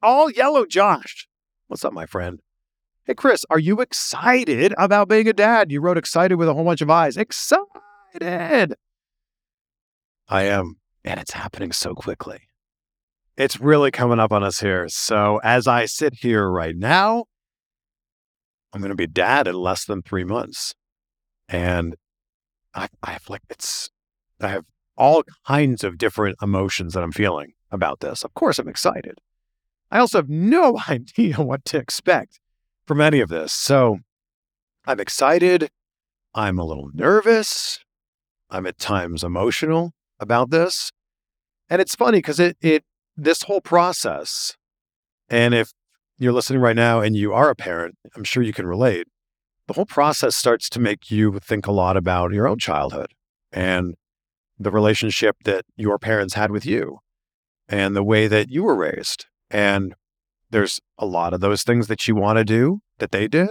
All 0.01 0.31
yellow 0.31 0.65
Josh. 0.65 1.27
What's 1.67 1.85
up, 1.85 1.93
my 1.93 2.07
friend? 2.07 2.41
Hey, 3.05 3.15
Chris, 3.15 3.45
are 3.51 3.59
you 3.59 3.81
excited 3.81 4.73
about 4.79 5.09
being 5.09 5.27
a 5.29 5.33
dad? 5.33 5.73
You 5.73 5.81
wrote 5.81 5.99
excited 5.99 6.37
with 6.37 6.49
a 6.49 6.55
whole 6.55 6.65
bunch 6.65 6.81
of 6.81 6.91
eyes. 6.91 7.17
Excited. 7.17 8.75
I 10.29 10.43
am. 10.43 10.77
And 11.05 11.19
it's 11.19 11.33
happening 11.33 11.73
so 11.73 11.95
quickly. 11.95 12.41
It's 13.37 13.61
really 13.61 13.91
coming 13.91 14.21
up 14.21 14.31
on 14.31 14.45
us 14.45 14.61
here. 14.61 14.89
So, 14.89 15.41
as 15.43 15.67
I 15.67 15.87
sit 15.87 16.15
here 16.21 16.49
right 16.49 16.77
now, 16.77 17.25
I'm 18.73 18.81
going 18.81 18.91
to 18.91 18.97
be 18.97 19.07
dad 19.07 19.49
in 19.49 19.55
less 19.55 19.85
than 19.85 20.03
three 20.03 20.25
months. 20.25 20.75
And 21.49 21.97
I, 22.75 22.89
I 23.03 23.13
have 23.13 23.29
like, 23.29 23.43
it's, 23.51 23.91
I 24.41 24.49
have 24.49 24.65
all 24.97 25.25
kinds 25.47 25.83
of 25.83 25.99
different 25.99 26.37
emotions 26.43 26.95
that 26.95 27.03
I'm 27.03 27.13
feeling 27.13 27.55
about 27.71 28.01
this. 28.01 28.23
Of 28.23 28.35
course, 28.35 28.59
I'm 28.59 28.69
excited. 28.69 29.19
I 29.91 29.99
also 29.99 30.19
have 30.19 30.29
no 30.29 30.79
idea 30.89 31.37
what 31.37 31.65
to 31.67 31.79
expect 31.79 32.41
from 32.87 33.01
any 33.01 33.21
of 33.21 33.29
this. 33.29 33.53
So 33.53 33.99
I'm 34.87 35.01
excited. 35.01 35.71
I'm 36.35 36.59
a 36.59 36.65
little 36.65 36.91
nervous. 36.95 37.81
I'm 38.51 38.67
at 38.67 38.79
times 38.79 39.23
emotional 39.23 39.93
about 40.21 40.51
this. 40.51 40.91
And 41.69 41.83
it's 41.83 41.95
funny 41.95 42.19
because 42.19 42.41
it, 42.41 42.57
it, 42.61 42.85
this 43.17 43.43
whole 43.43 43.61
process, 43.61 44.57
and 45.29 45.55
if 45.55 45.73
you're 46.19 46.33
listening 46.33 46.61
right 46.61 46.77
now 46.77 47.01
and 47.01 47.15
you 47.15 47.33
are 47.33 47.51
a 47.51 47.55
parent, 47.55 47.97
I'm 48.17 48.25
sure 48.25 48.43
you 48.43 48.53
can 48.53 48.67
relate. 48.67 49.07
The 49.67 49.75
whole 49.75 49.87
process 49.87 50.35
starts 50.35 50.71
to 50.71 50.81
make 50.81 51.11
you 51.11 51.39
think 51.41 51.67
a 51.67 51.73
lot 51.73 51.97
about 51.97 52.33
your 52.33 52.49
own 52.49 52.59
childhood 52.59 53.13
and 53.53 53.95
the 54.59 54.71
relationship 54.71 55.37
that 55.45 55.65
your 55.77 55.99
parents 55.99 56.35
had 56.35 56.51
with 56.51 56.65
you 56.65 56.99
and 57.69 57.95
the 57.95 58.03
way 58.03 58.27
that 58.29 58.49
you 58.51 58.63
were 58.65 58.75
raised. 58.75 59.27
And 59.51 59.95
there's 60.51 60.81
a 60.99 61.07
lot 61.07 61.35
of 61.35 61.41
those 61.41 61.63
things 61.63 61.87
that 61.89 62.07
you 62.07 62.15
want 62.15 62.39
to 62.39 62.45
do 62.45 62.81
that 62.99 63.13
they 63.13 63.29
did. 63.29 63.51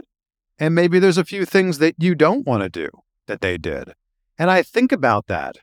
And 0.59 0.73
maybe 0.73 0.99
there's 0.99 1.17
a 1.17 1.25
few 1.25 1.45
things 1.45 1.77
that 1.77 1.95
you 1.99 2.15
don't 2.15 2.45
want 2.45 2.63
to 2.63 2.69
do 2.69 2.89
that 3.27 3.41
they 3.41 3.57
did. 3.57 3.93
And 4.37 4.49
I 4.49 4.63
think 4.63 4.91
about 4.91 5.27
that 5.27 5.57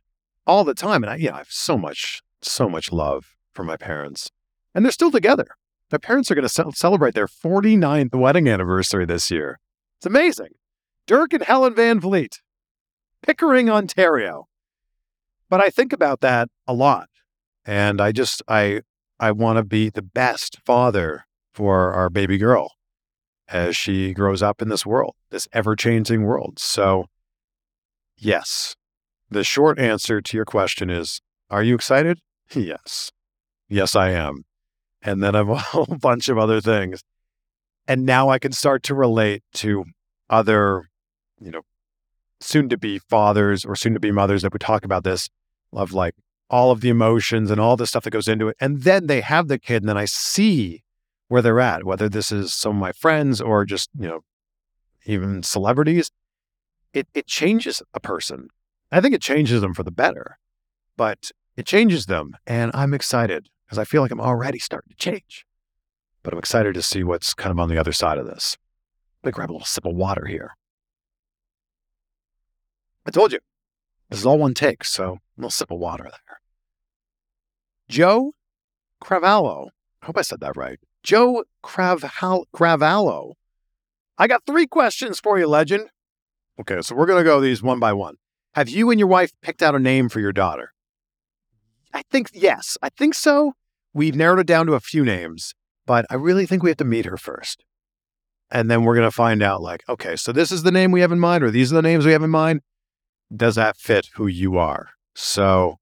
all 0.47 0.65
the 0.65 0.75
time. 0.75 1.03
And 1.03 1.11
I, 1.11 1.17
yeah, 1.17 1.35
I 1.35 1.39
have 1.39 1.51
so 1.51 1.77
much, 1.77 2.23
so 2.43 2.69
much 2.69 2.93
love 2.93 3.37
for 3.53 3.65
my 3.65 3.77
parents. 3.77 4.31
And 4.75 4.85
they're 4.85 4.93
still 4.93 5.11
together. 5.11 5.47
My 5.91 5.99
parents 5.99 6.31
are 6.31 6.35
going 6.35 6.49
to 6.49 6.49
ce- 6.49 6.77
celebrate 6.77 7.15
their 7.15 7.29
49th 7.29 8.15
wedding 8.15 8.49
anniversary 8.49 9.05
this 9.05 9.31
year. 9.31 9.59
It's 9.99 10.07
amazing. 10.07 10.51
Dirk 11.07 11.33
and 11.33 11.43
Helen 11.43 11.75
Van 11.75 12.01
Vliet, 12.01 12.41
Pickering, 13.23 13.71
Ontario. 13.71 14.49
But 15.49 15.61
I 15.61 15.71
think 15.71 15.93
about 15.93 16.21
that 16.21 16.49
a 16.67 16.75
lot. 16.75 17.09
And 17.65 18.01
I 18.01 18.13
just, 18.13 18.43
I, 18.49 18.81
I 19.25 19.33
want 19.33 19.57
to 19.57 19.65
be 19.65 19.89
the 19.89 20.03
best 20.03 20.59
father 20.67 21.25
for 21.55 21.93
our 21.93 22.11
baby 22.11 22.37
girl 22.37 22.73
as 23.49 23.75
she 23.75 24.13
grows 24.13 24.43
up 24.43 24.61
in 24.61 24.69
this 24.69 24.85
world, 24.85 25.15
this 25.31 25.49
ever 25.51 25.75
changing 25.75 26.25
world. 26.25 26.59
So, 26.59 27.07
yes, 28.19 28.77
the 29.31 29.43
short 29.43 29.79
answer 29.79 30.21
to 30.21 30.37
your 30.37 30.45
question 30.45 30.91
is 30.91 31.23
Are 31.49 31.63
you 31.63 31.75
excited? 31.75 32.19
Yes. 32.55 33.11
Yes, 33.67 33.97
I 33.97 34.11
am 34.11 34.45
and 35.01 35.23
then 35.23 35.35
I 35.35 35.39
have 35.39 35.49
a 35.49 35.57
whole 35.57 35.97
bunch 35.99 36.29
of 36.29 36.37
other 36.37 36.61
things. 36.61 37.03
And 37.89 38.05
now 38.05 38.29
I 38.29 38.39
can 38.39 38.53
start 38.53 38.83
to 38.85 38.95
relate 38.95 39.43
to 39.55 39.85
other, 40.29 40.91
you 41.41 41.51
know, 41.51 41.63
soon 42.41 42.69
to 42.69 42.77
be 42.77 42.99
fathers 42.99 43.65
or 43.65 43.75
soon 43.75 43.95
to 43.95 44.01
be 44.01 44.13
mothers 44.13 44.43
that 44.43 44.53
would 44.53 44.61
talk 44.61 44.85
about 44.85 45.03
this 45.03 45.31
of 45.73 45.95
like 45.95 46.15
all 46.55 46.71
of 46.71 46.83
the 46.83 46.89
emotions 46.89 47.51
and 47.51 47.61
all 47.61 47.77
the 47.77 47.85
stuff 47.85 48.05
that 48.05 48.13
goes 48.13 48.29
into 48.29 48.47
it. 48.47 48.57
And 48.61 48.83
then 48.83 49.09
they 49.09 49.23
have 49.23 49.49
the 49.49 49.59
kid, 49.59 49.83
and 49.83 49.89
then 49.89 49.99
I 49.99 50.05
see 50.05 50.85
where 51.27 51.43
they're 51.43 51.59
at, 51.59 51.83
whether 51.83 52.09
this 52.09 52.31
is 52.31 52.55
some 52.55 52.77
of 52.77 52.81
my 52.81 52.93
friends 52.93 53.41
or 53.41 53.65
just, 53.65 53.91
you 53.99 54.07
know, 54.07 54.21
even 55.05 55.43
celebrities. 55.43 56.13
It, 56.93 57.09
it 57.13 57.27
changes 57.27 57.83
a 57.93 57.99
person. 57.99 58.51
I 58.93 59.01
think 59.01 59.17
it 59.17 59.21
changes 59.21 59.63
them 59.63 59.75
for 59.75 59.83
the 59.83 59.91
better, 59.91 60.39
but 60.97 61.33
it 61.57 61.67
changes 61.67 62.07
them. 62.07 62.37
And 62.47 62.71
I'm 62.73 62.95
excited 62.95 63.49
because 63.67 63.79
I 63.79 63.85
feel 63.85 64.01
like 64.01 64.13
I'm 64.13 64.21
already 64.21 64.61
starting 64.61 64.91
to 64.91 64.97
change. 64.97 65.45
But 66.23 66.35
I'm 66.35 66.39
excited 66.39 66.75
to 66.75 66.83
see 66.83 67.03
what's 67.03 67.35
kind 67.35 67.51
of 67.51 67.59
on 67.59 67.69
the 67.69 67.79
other 67.79 67.93
side 67.93 68.17
of 68.17 68.27
this. 68.27 68.57
Let 69.25 69.31
me 69.31 69.33
grab 69.33 69.51
a 69.51 69.55
little 69.55 69.67
sip 69.67 69.87
of 69.87 69.97
water 69.97 70.27
here. 70.27 70.53
I 73.05 73.11
told 73.11 73.33
you, 73.33 73.41
this 74.09 74.21
is 74.21 74.27
all 74.27 74.39
one 74.39 74.55
take, 74.55 74.85
so 74.85 75.15
a 75.15 75.19
little 75.37 75.51
sip 75.51 75.73
of 75.73 75.81
water 75.81 76.05
there. 76.05 76.39
Joe 77.89 78.33
Cravallo, 79.03 79.69
I 80.03 80.07
hope 80.07 80.19
I 80.19 80.23
said 80.23 80.41
that 80.41 80.57
right. 80.57 80.79
Joe 81.03 81.45
Craval- 81.63 82.45
Cravallo. 82.55 83.35
I 84.17 84.27
got 84.27 84.47
three 84.47 84.67
questions 84.67 85.21
for 85.21 85.39
you, 85.39 85.47
legend. 85.47 85.89
Okay, 86.61 86.81
so 86.83 86.95
we're 86.95 87.07
going 87.07 87.23
to 87.23 87.29
go 87.29 87.41
these 87.41 87.63
one 87.63 87.81
by 87.81 87.93
one. 87.93 88.15
Have 88.55 88.69
you 88.69 88.91
and 88.91 88.99
your 88.99 89.09
wife 89.09 89.33
picked 89.43 89.63
out 89.63 89.75
a 89.75 89.79
name 89.81 90.09
for 90.09 90.21
your 90.21 90.33
daughter? 90.33 90.73
I 91.93 92.03
think, 92.11 92.31
yes, 92.33 92.79
I 92.83 92.89
think 92.89 93.15
so. 93.15 93.53
We've 93.93 94.15
narrowed 94.15 94.41
it 94.41 94.47
down 94.47 94.67
to 94.67 94.75
a 94.75 94.81
few 94.81 95.05
names, 95.05 95.55
but 95.87 96.07
I 96.11 96.15
really 96.15 96.47
think 96.47 96.63
we 96.63 96.71
have 96.71 96.77
to 96.79 96.85
meet 96.85 97.07
her 97.07 97.17
first. 97.17 97.65
And 98.51 98.71
then 98.71 98.85
we're 98.85 98.95
going 98.95 99.07
to 99.07 99.15
find 99.15 99.43
out, 99.43 99.63
like, 99.63 99.83
okay, 99.89 100.17
so 100.17 100.31
this 100.31 100.53
is 100.53 100.63
the 100.63 100.71
name 100.73 100.93
we 100.93 101.01
have 101.01 101.13
in 101.13 101.21
mind, 101.21 101.43
or 101.43 101.51
these 101.51 101.73
are 101.73 101.77
the 101.77 101.83
names 101.83 102.07
we 102.07 102.13
have 102.13 102.23
in 102.23 102.31
mind. 102.31 102.61
Does 103.35 103.57
that 103.57 103.77
fit 103.77 104.09
who 104.15 104.27
you 104.27 104.59
are? 104.59 104.91
So 105.15 105.79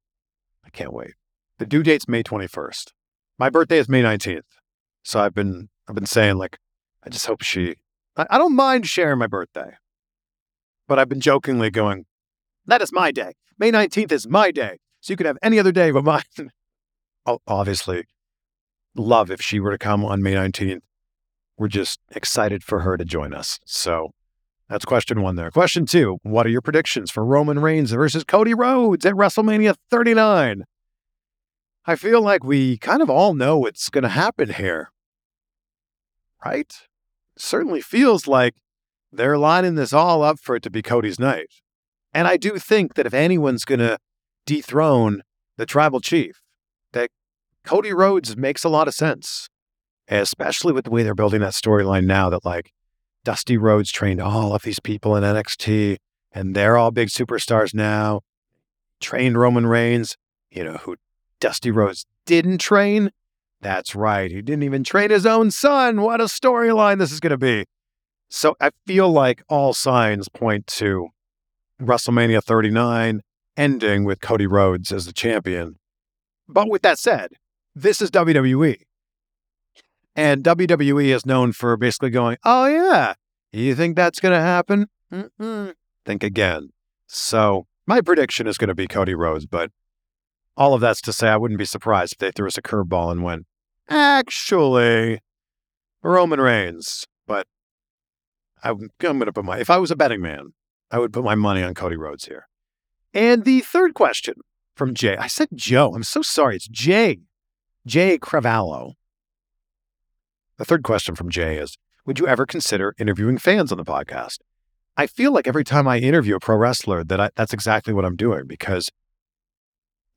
I 0.64 0.70
can't 0.70 0.92
wait. 0.92 1.12
The 1.58 1.66
due 1.66 1.82
date's 1.82 2.08
May 2.08 2.22
21st. 2.22 2.92
My 3.38 3.50
birthday 3.50 3.78
is 3.78 3.88
May 3.88 4.02
19th. 4.02 4.42
So 5.02 5.20
I've 5.20 5.34
been, 5.34 5.68
I've 5.88 5.94
been 5.94 6.06
saying, 6.06 6.36
like, 6.36 6.58
I 7.04 7.08
just 7.08 7.26
hope 7.26 7.42
she, 7.42 7.76
I, 8.16 8.26
I 8.30 8.38
don't 8.38 8.54
mind 8.54 8.86
sharing 8.86 9.18
my 9.18 9.26
birthday, 9.26 9.76
but 10.88 10.98
I've 10.98 11.08
been 11.08 11.20
jokingly 11.20 11.70
going, 11.70 12.04
that 12.66 12.82
is 12.82 12.92
my 12.92 13.10
day. 13.10 13.32
May 13.58 13.70
19th 13.70 14.12
is 14.12 14.28
my 14.28 14.50
day. 14.50 14.78
So 15.00 15.12
you 15.12 15.16
could 15.16 15.26
have 15.26 15.38
any 15.42 15.58
other 15.58 15.72
day 15.72 15.90
but 15.90 16.04
mine. 16.04 16.50
obviously, 17.46 18.04
love 18.94 19.30
if 19.30 19.40
she 19.40 19.60
were 19.60 19.72
to 19.72 19.78
come 19.78 20.04
on 20.04 20.22
May 20.22 20.34
19th. 20.34 20.80
we're 21.58 21.68
just 21.68 22.00
excited 22.10 22.62
for 22.62 22.80
her 22.80 22.96
to 22.96 23.04
join 23.04 23.34
us. 23.34 23.58
So 23.66 24.10
that's 24.68 24.84
question 24.84 25.22
one 25.22 25.36
there. 25.36 25.50
Question 25.50 25.86
two 25.86 26.18
What 26.22 26.46
are 26.46 26.50
your 26.50 26.60
predictions 26.62 27.10
for 27.10 27.24
Roman 27.24 27.58
Reigns 27.58 27.90
versus 27.90 28.24
Cody 28.24 28.54
Rhodes 28.54 29.04
at 29.04 29.14
WrestleMania 29.14 29.74
39? 29.90 30.64
I 31.84 31.96
feel 31.96 32.20
like 32.20 32.44
we 32.44 32.78
kind 32.78 33.02
of 33.02 33.10
all 33.10 33.34
know 33.34 33.58
what's 33.58 33.88
going 33.88 34.02
to 34.02 34.08
happen 34.08 34.50
here, 34.50 34.92
right? 36.44 36.72
Certainly 37.36 37.80
feels 37.80 38.28
like 38.28 38.54
they're 39.10 39.38
lining 39.38 39.74
this 39.74 39.92
all 39.92 40.22
up 40.22 40.38
for 40.38 40.54
it 40.56 40.62
to 40.62 40.70
be 40.70 40.80
Cody's 40.80 41.18
night. 41.18 41.50
And 42.14 42.28
I 42.28 42.36
do 42.36 42.58
think 42.58 42.94
that 42.94 43.06
if 43.06 43.14
anyone's 43.14 43.64
going 43.64 43.80
to 43.80 43.98
dethrone 44.46 45.22
the 45.56 45.66
tribal 45.66 46.00
chief, 46.00 46.40
that 46.92 47.10
Cody 47.64 47.92
Rhodes 47.92 48.36
makes 48.36 48.62
a 48.62 48.68
lot 48.68 48.86
of 48.86 48.94
sense, 48.94 49.48
especially 50.08 50.72
with 50.72 50.84
the 50.84 50.90
way 50.90 51.02
they're 51.02 51.14
building 51.14 51.40
that 51.40 51.52
storyline 51.52 52.04
now 52.04 52.30
that 52.30 52.44
like 52.44 52.72
Dusty 53.24 53.56
Rhodes 53.56 53.90
trained 53.90 54.20
all 54.20 54.54
of 54.54 54.62
these 54.62 54.80
people 54.80 55.16
in 55.16 55.24
NXT 55.24 55.96
and 56.32 56.54
they're 56.54 56.76
all 56.76 56.90
big 56.90 57.08
superstars 57.08 57.74
now. 57.74 58.20
Trained 59.00 59.36
Roman 59.36 59.66
Reigns, 59.66 60.16
you 60.50 60.64
know, 60.64 60.78
who 60.78 60.96
Dusty 61.42 61.72
Rhodes 61.72 62.06
didn't 62.24 62.58
train. 62.58 63.10
That's 63.60 63.96
right. 63.96 64.30
He 64.30 64.42
didn't 64.42 64.62
even 64.62 64.84
train 64.84 65.10
his 65.10 65.26
own 65.26 65.50
son. 65.50 66.00
What 66.00 66.20
a 66.20 66.24
storyline 66.24 66.98
this 66.98 67.10
is 67.10 67.18
going 67.18 67.32
to 67.32 67.36
be. 67.36 67.66
So 68.30 68.56
I 68.60 68.70
feel 68.86 69.10
like 69.10 69.42
all 69.48 69.74
signs 69.74 70.28
point 70.28 70.68
to 70.68 71.08
WrestleMania 71.80 72.44
39 72.44 73.22
ending 73.56 74.04
with 74.04 74.20
Cody 74.20 74.46
Rhodes 74.46 74.92
as 74.92 75.04
the 75.04 75.12
champion. 75.12 75.80
But 76.48 76.70
with 76.70 76.82
that 76.82 77.00
said, 77.00 77.32
this 77.74 78.00
is 78.00 78.12
WWE. 78.12 78.76
And 80.14 80.44
WWE 80.44 81.06
is 81.06 81.26
known 81.26 81.50
for 81.50 81.76
basically 81.76 82.10
going, 82.10 82.36
oh, 82.44 82.66
yeah, 82.66 83.14
you 83.52 83.74
think 83.74 83.96
that's 83.96 84.20
going 84.20 84.34
to 84.34 84.40
happen? 84.40 84.86
Mm-mm. 85.12 85.74
Think 86.06 86.22
again. 86.22 86.68
So 87.08 87.66
my 87.86 88.00
prediction 88.00 88.46
is 88.46 88.58
going 88.58 88.68
to 88.68 88.76
be 88.76 88.86
Cody 88.86 89.14
Rhodes, 89.14 89.46
but 89.46 89.72
all 90.56 90.74
of 90.74 90.80
that's 90.80 91.00
to 91.02 91.12
say 91.12 91.28
I 91.28 91.36
wouldn't 91.36 91.58
be 91.58 91.64
surprised 91.64 92.14
if 92.14 92.18
they 92.18 92.30
threw 92.30 92.46
us 92.46 92.58
a 92.58 92.62
curveball 92.62 93.10
and 93.10 93.22
went, 93.22 93.46
actually, 93.88 95.20
Roman 96.02 96.40
Reigns. 96.40 97.06
But 97.26 97.46
I'm, 98.62 98.90
I'm 99.00 99.18
going 99.18 99.26
to 99.26 99.32
put 99.32 99.44
my, 99.44 99.58
if 99.58 99.70
I 99.70 99.78
was 99.78 99.90
a 99.90 99.96
betting 99.96 100.20
man, 100.20 100.52
I 100.90 100.98
would 100.98 101.12
put 101.12 101.24
my 101.24 101.34
money 101.34 101.62
on 101.62 101.74
Cody 101.74 101.96
Rhodes 101.96 102.26
here. 102.26 102.48
And 103.14 103.44
the 103.44 103.60
third 103.60 103.94
question 103.94 104.34
from 104.74 104.94
Jay, 104.94 105.16
I 105.16 105.26
said 105.26 105.48
Joe, 105.54 105.94
I'm 105.94 106.02
so 106.02 106.22
sorry, 106.22 106.56
it's 106.56 106.68
Jay, 106.68 107.20
Jay 107.86 108.18
Cravallo. 108.18 108.94
The 110.58 110.64
third 110.64 110.82
question 110.82 111.14
from 111.14 111.30
Jay 111.30 111.56
is 111.56 111.76
Would 112.06 112.18
you 112.18 112.26
ever 112.26 112.46
consider 112.46 112.94
interviewing 112.98 113.38
fans 113.38 113.72
on 113.72 113.78
the 113.78 113.84
podcast? 113.84 114.38
I 114.96 115.06
feel 115.06 115.32
like 115.32 115.48
every 115.48 115.64
time 115.64 115.88
I 115.88 115.98
interview 115.98 116.36
a 116.36 116.40
pro 116.40 116.56
wrestler 116.56 117.02
that 117.04 117.20
I, 117.20 117.30
that's 117.34 117.54
exactly 117.54 117.94
what 117.94 118.04
I'm 118.04 118.16
doing 118.16 118.46
because 118.46 118.90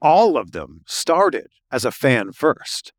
all 0.01 0.37
of 0.37 0.51
them 0.51 0.81
started 0.85 1.47
as 1.71 1.85
a 1.85 1.91
fan 1.91 2.31
first. 2.31 2.93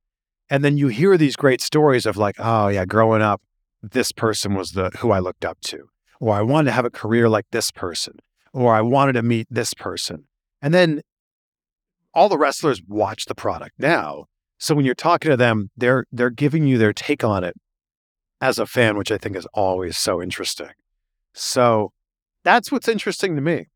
And 0.49 0.65
then 0.65 0.77
you 0.77 0.89
hear 0.89 1.17
these 1.17 1.37
great 1.37 1.61
stories 1.61 2.07
of 2.07 2.17
like, 2.17 2.37
oh 2.39 2.69
yeah, 2.69 2.85
growing 2.85 3.23
up, 3.23 3.43
this 3.83 4.13
person 4.13 4.55
was 4.55 4.73
the 4.73 4.91
who 4.99 5.11
I 5.11 5.19
looked 5.19 5.45
up 5.45 5.61
to, 5.63 5.89
or 6.21 6.35
I 6.35 6.43
wanted 6.43 6.67
to 6.67 6.73
have 6.73 6.85
a 6.85 6.91
career 6.91 7.29
like 7.29 7.47
this 7.51 7.71
person, 7.71 8.15
or 8.53 8.75
I 8.75 8.81
wanted 8.81 9.15
to 9.15 9.23
meet 9.23 9.47
this 9.51 9.75
person. 9.75 10.27
And 10.63 10.73
then 10.73 11.03
all 12.15 12.29
the 12.29 12.39
wrestlers 12.39 12.81
watch 12.87 13.27
the 13.27 13.35
product 13.35 13.75
now. 13.79 14.25
So 14.59 14.75
when 14.75 14.85
you're 14.85 14.95
talking 14.95 15.31
to 15.31 15.37
them, 15.37 15.71
they're 15.77 16.07
they're 16.11 16.31
giving 16.31 16.67
you 16.67 16.79
their 16.79 16.93
take 16.93 17.23
on 17.23 17.45
it 17.45 17.55
as 18.41 18.59
a 18.59 18.67
fan, 18.67 18.97
which 18.97 19.13
I 19.13 19.19
think 19.19 19.37
is 19.37 19.47
always 19.53 19.97
so 19.97 20.23
interesting. 20.23 20.71
So 21.35 21.93
that's 22.43 22.73
what's 22.73 22.89
interesting 22.89 23.35
to 23.37 23.43
me 23.43 23.67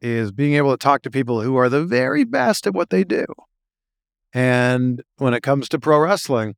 is 0.00 0.32
being 0.32 0.54
able 0.54 0.70
to 0.70 0.76
talk 0.76 1.02
to 1.02 1.10
people 1.10 1.42
who 1.42 1.56
are 1.56 1.68
the 1.68 1.84
very 1.84 2.24
best 2.24 2.66
at 2.66 2.74
what 2.74 2.90
they 2.90 3.04
do. 3.04 3.26
And 4.32 5.02
when 5.16 5.34
it 5.34 5.42
comes 5.42 5.68
to 5.70 5.78
pro 5.78 5.98
wrestling, 5.98 6.54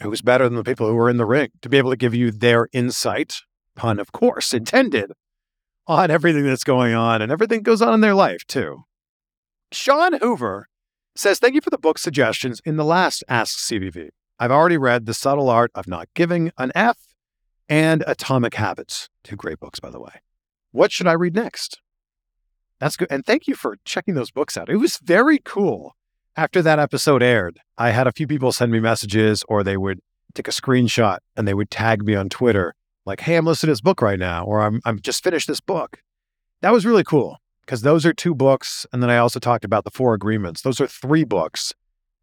who's 0.00 0.22
better 0.22 0.44
than 0.44 0.56
the 0.56 0.64
people 0.64 0.88
who 0.88 0.98
are 0.98 1.10
in 1.10 1.16
the 1.16 1.24
ring 1.24 1.48
to 1.62 1.68
be 1.68 1.78
able 1.78 1.90
to 1.90 1.96
give 1.96 2.14
you 2.14 2.30
their 2.30 2.68
insight, 2.72 3.34
pun 3.74 3.98
of 3.98 4.12
course 4.12 4.52
intended, 4.52 5.12
on 5.86 6.10
everything 6.10 6.44
that's 6.44 6.64
going 6.64 6.94
on 6.94 7.22
and 7.22 7.30
everything 7.30 7.62
goes 7.62 7.80
on 7.80 7.94
in 7.94 8.00
their 8.00 8.14
life 8.14 8.44
too. 8.46 8.84
Sean 9.72 10.18
Hoover 10.20 10.68
says, 11.14 11.38
Thank 11.38 11.54
you 11.54 11.60
for 11.60 11.70
the 11.70 11.78
book 11.78 11.98
suggestions 11.98 12.60
in 12.64 12.76
the 12.76 12.84
last 12.84 13.24
Ask 13.28 13.58
CVV. 13.58 14.08
I've 14.38 14.50
already 14.50 14.76
read 14.76 15.06
The 15.06 15.14
Subtle 15.14 15.48
Art 15.48 15.70
of 15.74 15.88
Not 15.88 16.08
Giving 16.14 16.52
an 16.58 16.70
F 16.74 16.98
and 17.68 18.04
Atomic 18.06 18.54
Habits. 18.54 19.08
Two 19.24 19.36
great 19.36 19.58
books, 19.58 19.80
by 19.80 19.90
the 19.90 20.00
way. 20.00 20.20
What 20.72 20.92
should 20.92 21.06
I 21.06 21.12
read 21.12 21.34
next? 21.34 21.80
That's 22.78 22.96
good. 22.96 23.08
And 23.10 23.24
thank 23.24 23.46
you 23.46 23.54
for 23.54 23.76
checking 23.84 24.14
those 24.14 24.30
books 24.30 24.56
out. 24.56 24.68
It 24.68 24.76
was 24.76 24.98
very 24.98 25.38
cool 25.38 25.96
after 26.36 26.60
that 26.62 26.78
episode 26.78 27.22
aired, 27.22 27.60
I 27.78 27.90
had 27.90 28.06
a 28.06 28.12
few 28.12 28.26
people 28.26 28.52
send 28.52 28.70
me 28.70 28.80
messages 28.80 29.42
or 29.48 29.64
they 29.64 29.76
would 29.76 30.00
take 30.34 30.48
a 30.48 30.52
screenshot 30.52 31.18
and 31.36 31.48
they 31.48 31.54
would 31.54 31.70
tag 31.70 32.04
me 32.04 32.14
on 32.14 32.28
Twitter, 32.28 32.74
like, 33.06 33.20
hey, 33.20 33.36
I'm 33.36 33.46
listening 33.46 33.68
to 33.68 33.72
this 33.72 33.80
book 33.80 34.02
right 34.02 34.18
now, 34.18 34.44
or 34.44 34.60
I'm, 34.60 34.80
I'm 34.84 35.00
just 35.00 35.24
finished 35.24 35.48
this 35.48 35.60
book. 35.60 36.02
That 36.60 36.72
was 36.72 36.84
really 36.84 37.04
cool 37.04 37.38
because 37.62 37.82
those 37.82 38.04
are 38.04 38.12
two 38.12 38.34
books. 38.34 38.86
And 38.92 39.02
then 39.02 39.10
I 39.10 39.16
also 39.16 39.40
talked 39.40 39.64
about 39.64 39.84
the 39.84 39.90
four 39.90 40.12
agreements. 40.14 40.60
Those 40.60 40.80
are 40.80 40.86
three 40.86 41.24
books 41.24 41.72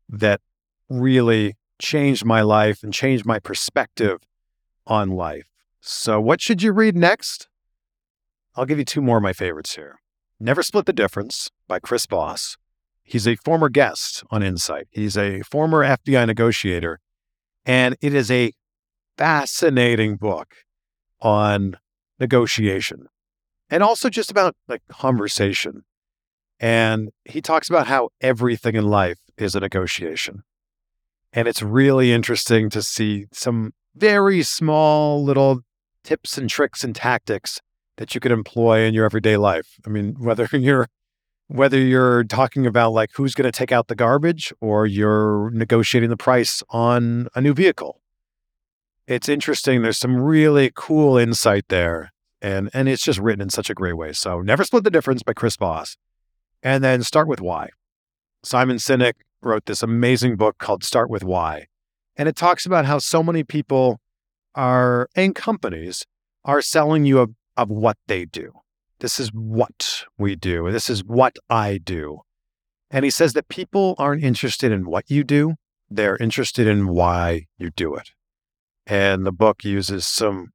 that 0.09 0.41
really 0.89 1.55
changed 1.79 2.23
my 2.23 2.41
life 2.41 2.83
and 2.83 2.93
changed 2.93 3.25
my 3.25 3.39
perspective 3.39 4.19
on 4.85 5.11
life. 5.11 5.47
So, 5.81 6.21
what 6.21 6.39
should 6.39 6.61
you 6.61 6.71
read 6.71 6.95
next? 6.95 7.47
I'll 8.55 8.65
give 8.65 8.77
you 8.77 8.85
two 8.85 9.01
more 9.01 9.17
of 9.17 9.23
my 9.23 9.33
favorites 9.33 9.75
here 9.75 9.97
Never 10.43 10.61
Split 10.61 10.85
the 10.85 10.91
Difference 10.91 11.49
by 11.69 11.79
Chris 11.79 12.05
Voss 12.05 12.57
He's 13.01 13.25
a 13.25 13.37
former 13.37 13.69
guest 13.69 14.25
on 14.29 14.43
Insight. 14.43 14.87
He's 14.91 15.15
a 15.15 15.41
former 15.43 15.85
FBI 15.85 16.27
negotiator. 16.27 16.99
And 17.65 17.95
it 18.01 18.13
is 18.13 18.29
a 18.29 18.51
fascinating 19.17 20.17
book 20.17 20.53
on 21.21 21.77
negotiation 22.19 23.07
and 23.69 23.83
also 23.83 24.09
just 24.09 24.29
about 24.29 24.53
like 24.67 24.81
conversation. 24.89 25.83
And 26.59 27.11
he 27.23 27.41
talks 27.41 27.69
about 27.69 27.87
how 27.87 28.09
everything 28.19 28.75
in 28.75 28.89
life 28.89 29.19
is 29.37 29.55
a 29.55 29.61
negotiation. 29.61 30.43
And 31.31 31.47
it's 31.47 31.61
really 31.61 32.11
interesting 32.11 32.69
to 32.71 32.81
see 32.81 33.27
some 33.31 33.71
very 33.95 34.43
small 34.43 35.23
little 35.23 35.61
tips 36.03 36.37
and 36.37 36.49
tricks 36.49 36.83
and 36.83 36.93
tactics 36.93 37.61
that 37.97 38.13
you 38.15 38.21
could 38.21 38.31
employ 38.31 38.81
in 38.81 38.93
your 38.93 39.05
everyday 39.05 39.37
life. 39.37 39.79
I 39.85 39.89
mean, 39.89 40.15
whether 40.19 40.47
you're 40.53 40.87
whether 41.47 41.77
you're 41.77 42.23
talking 42.23 42.65
about 42.65 42.93
like 42.93 43.11
who's 43.13 43.35
going 43.35 43.51
to 43.51 43.57
take 43.57 43.71
out 43.71 43.87
the 43.87 43.95
garbage 43.95 44.53
or 44.61 44.87
you're 44.87 45.51
negotiating 45.51 46.09
the 46.09 46.17
price 46.17 46.63
on 46.69 47.27
a 47.35 47.41
new 47.41 47.53
vehicle. 47.53 48.01
It's 49.07 49.27
interesting. 49.27 49.81
There's 49.81 49.97
some 49.97 50.15
really 50.15 50.71
cool 50.73 51.17
insight 51.17 51.65
there. 51.67 52.11
And, 52.41 52.69
and 52.73 52.89
it's 52.89 53.03
just 53.03 53.19
written 53.19 53.41
in 53.41 53.49
such 53.49 53.69
a 53.69 53.73
great 53.73 53.97
way. 53.97 54.13
So, 54.13 54.41
Never 54.41 54.63
Split 54.63 54.83
the 54.83 54.89
Difference 54.91 55.23
by 55.23 55.33
Chris 55.33 55.55
Voss. 55.55 55.95
And 56.61 56.83
then 56.83 57.03
Start 57.03 57.27
with 57.27 57.39
Why. 57.39 57.69
Simon 58.43 58.77
Sinek 58.77 59.13
wrote 59.41 59.65
this 59.65 59.83
amazing 59.83 60.35
book 60.35 60.57
called 60.57 60.83
Start 60.83 61.09
with 61.09 61.23
Why. 61.23 61.67
And 62.17 62.27
it 62.27 62.35
talks 62.35 62.65
about 62.65 62.85
how 62.85 62.99
so 62.99 63.23
many 63.23 63.43
people 63.43 63.99
are, 64.55 65.09
and 65.15 65.33
companies 65.33 66.05
are 66.45 66.61
selling 66.61 67.05
you 67.05 67.19
of, 67.19 67.31
of 67.57 67.69
what 67.69 67.97
they 68.07 68.25
do. 68.25 68.51
This 68.99 69.19
is 69.19 69.29
what 69.29 70.05
we 70.17 70.35
do. 70.35 70.71
This 70.71 70.89
is 70.89 71.03
what 71.03 71.37
I 71.49 71.77
do. 71.77 72.21
And 72.89 73.03
he 73.03 73.11
says 73.11 73.33
that 73.33 73.47
people 73.47 73.95
aren't 73.97 74.23
interested 74.23 74.71
in 74.71 74.85
what 74.85 75.09
you 75.09 75.23
do, 75.23 75.55
they're 75.89 76.17
interested 76.17 76.67
in 76.67 76.87
why 76.87 77.47
you 77.57 77.69
do 77.69 77.95
it. 77.95 78.11
And 78.85 79.25
the 79.25 79.31
book 79.31 79.63
uses 79.63 80.05
some 80.05 80.49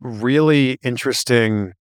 really 0.00 0.78
interesting 0.82 1.72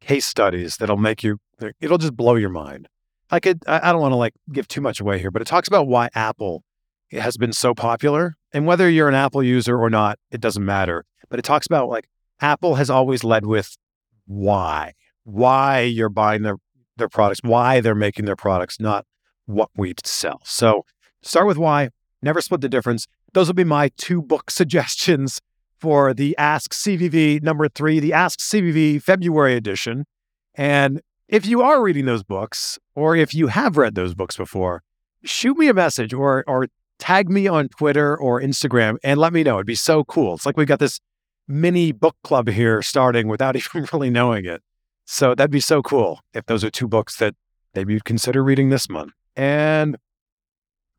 case 0.00 0.26
studies 0.26 0.76
that'll 0.76 0.96
make 0.96 1.22
you, 1.22 1.38
it'll 1.80 1.98
just 1.98 2.16
blow 2.16 2.34
your 2.34 2.50
mind. 2.50 2.88
I 3.30 3.40
could, 3.40 3.62
I 3.66 3.92
don't 3.92 4.00
want 4.00 4.12
to 4.12 4.16
like 4.16 4.34
give 4.52 4.68
too 4.68 4.80
much 4.80 5.00
away 5.00 5.18
here, 5.18 5.30
but 5.30 5.40
it 5.40 5.46
talks 5.46 5.68
about 5.68 5.86
why 5.86 6.10
Apple 6.14 6.62
has 7.10 7.36
been 7.36 7.52
so 7.52 7.74
popular. 7.74 8.36
And 8.52 8.66
whether 8.66 8.90
you're 8.90 9.08
an 9.08 9.14
Apple 9.14 9.42
user 9.42 9.78
or 9.78 9.88
not, 9.88 10.18
it 10.30 10.40
doesn't 10.40 10.64
matter. 10.64 11.04
But 11.30 11.38
it 11.38 11.42
talks 11.42 11.66
about 11.66 11.88
like 11.88 12.08
Apple 12.42 12.74
has 12.74 12.90
always 12.90 13.24
led 13.24 13.46
with 13.46 13.76
why 14.26 14.92
why 15.24 15.80
you're 15.80 16.08
buying 16.08 16.42
their 16.42 16.56
their 16.96 17.08
products, 17.08 17.40
why 17.42 17.80
they're 17.80 17.94
making 17.94 18.26
their 18.26 18.36
products, 18.36 18.78
not 18.78 19.06
what 19.46 19.70
we 19.76 19.94
sell. 20.04 20.40
So 20.44 20.84
start 21.22 21.46
with 21.46 21.56
why, 21.56 21.88
never 22.20 22.40
split 22.40 22.60
the 22.60 22.68
difference. 22.68 23.06
Those 23.32 23.46
will 23.46 23.54
be 23.54 23.64
my 23.64 23.90
two 23.96 24.20
book 24.20 24.50
suggestions 24.50 25.40
for 25.78 26.14
the 26.14 26.36
Ask 26.38 26.72
CVV 26.72 27.42
number 27.42 27.68
three, 27.68 27.98
the 27.98 28.12
Ask 28.12 28.38
CVV 28.40 29.02
February 29.02 29.56
edition. 29.56 30.04
And 30.54 31.00
if 31.28 31.46
you 31.46 31.62
are 31.62 31.82
reading 31.82 32.04
those 32.04 32.22
books, 32.22 32.78
or 32.94 33.16
if 33.16 33.34
you 33.34 33.48
have 33.48 33.76
read 33.76 33.94
those 33.94 34.14
books 34.14 34.36
before, 34.36 34.82
shoot 35.24 35.56
me 35.56 35.68
a 35.68 35.74
message 35.74 36.12
or 36.12 36.44
or 36.46 36.68
tag 36.98 37.28
me 37.28 37.48
on 37.48 37.68
Twitter 37.68 38.16
or 38.16 38.40
Instagram 38.40 38.96
and 39.02 39.18
let 39.18 39.32
me 39.32 39.42
know. 39.42 39.56
It'd 39.56 39.66
be 39.66 39.74
so 39.74 40.04
cool. 40.04 40.34
It's 40.34 40.46
like 40.46 40.56
we've 40.56 40.68
got 40.68 40.78
this 40.78 41.00
mini 41.52 41.92
book 41.92 42.16
club 42.24 42.48
here 42.48 42.80
starting 42.82 43.28
without 43.28 43.56
even 43.56 43.86
really 43.92 44.10
knowing 44.10 44.46
it. 44.46 44.62
So 45.04 45.34
that'd 45.34 45.50
be 45.50 45.60
so 45.60 45.82
cool 45.82 46.20
if 46.32 46.46
those 46.46 46.64
are 46.64 46.70
two 46.70 46.88
books 46.88 47.16
that 47.16 47.34
maybe 47.74 47.92
you'd 47.92 48.04
consider 48.04 48.42
reading 48.42 48.70
this 48.70 48.88
month. 48.88 49.12
And 49.36 49.96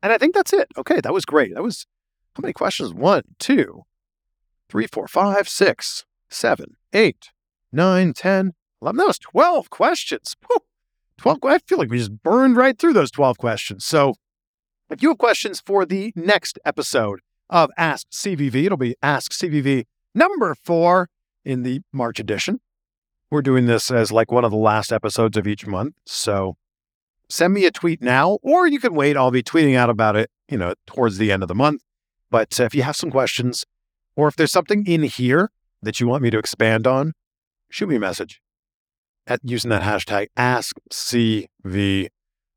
and 0.02 0.12
I 0.12 0.18
think 0.18 0.34
that's 0.34 0.52
it. 0.52 0.68
Okay, 0.76 1.00
that 1.00 1.14
was 1.14 1.24
great. 1.24 1.54
That 1.54 1.62
was 1.62 1.86
how 2.36 2.42
many 2.42 2.52
questions? 2.52 2.92
One, 2.92 3.22
two, 3.38 3.82
three, 4.68 4.86
four, 4.86 5.08
five, 5.08 5.48
six, 5.48 6.04
seven, 6.28 6.76
eight, 6.92 7.30
nine, 7.72 8.12
ten, 8.12 8.52
eleven. 8.82 8.98
That 8.98 9.06
was 9.06 9.18
12 9.18 9.70
questions. 9.70 10.36
Whew. 10.46 10.58
12. 11.16 11.38
I 11.44 11.58
feel 11.58 11.78
like 11.78 11.90
we 11.90 11.98
just 11.98 12.22
burned 12.22 12.56
right 12.56 12.78
through 12.78 12.92
those 12.92 13.10
12 13.12 13.38
questions. 13.38 13.84
So 13.84 14.14
if 14.90 15.00
you 15.00 15.10
have 15.10 15.18
questions 15.18 15.62
for 15.64 15.86
the 15.86 16.12
next 16.16 16.58
episode 16.64 17.20
of 17.48 17.70
Ask 17.78 18.10
CVV, 18.10 18.64
it'll 18.66 18.76
be 18.76 18.96
Ask 19.02 19.32
CVV 19.32 19.84
number 20.14 20.54
four 20.62 21.08
in 21.44 21.62
the 21.62 21.80
March 21.92 22.20
edition. 22.20 22.60
We're 23.30 23.42
doing 23.42 23.66
this 23.66 23.90
as 23.90 24.12
like 24.12 24.30
one 24.30 24.44
of 24.44 24.50
the 24.50 24.56
last 24.56 24.92
episodes 24.92 25.36
of 25.36 25.46
each 25.46 25.66
month. 25.66 25.94
So 26.06 26.56
send 27.28 27.52
me 27.54 27.64
a 27.66 27.70
tweet 27.70 28.00
now, 28.00 28.38
or 28.42 28.66
you 28.66 28.78
can 28.78 28.94
wait. 28.94 29.16
I'll 29.16 29.30
be 29.30 29.42
tweeting 29.42 29.76
out 29.76 29.90
about 29.90 30.16
it, 30.16 30.30
you 30.48 30.56
know, 30.56 30.74
towards 30.86 31.18
the 31.18 31.32
end 31.32 31.42
of 31.42 31.48
the 31.48 31.54
month. 31.54 31.82
But 32.30 32.58
if 32.60 32.74
you 32.74 32.82
have 32.82 32.96
some 32.96 33.10
questions, 33.10 33.64
or 34.16 34.28
if 34.28 34.36
there's 34.36 34.52
something 34.52 34.86
in 34.86 35.02
here 35.02 35.50
that 35.82 36.00
you 36.00 36.06
want 36.06 36.22
me 36.22 36.30
to 36.30 36.38
expand 36.38 36.86
on, 36.86 37.12
shoot 37.68 37.88
me 37.88 37.96
a 37.96 38.00
message 38.00 38.40
at 39.26 39.40
using 39.42 39.70
that 39.70 39.82
hashtag 39.82 40.28
AskCVV. 40.36 42.08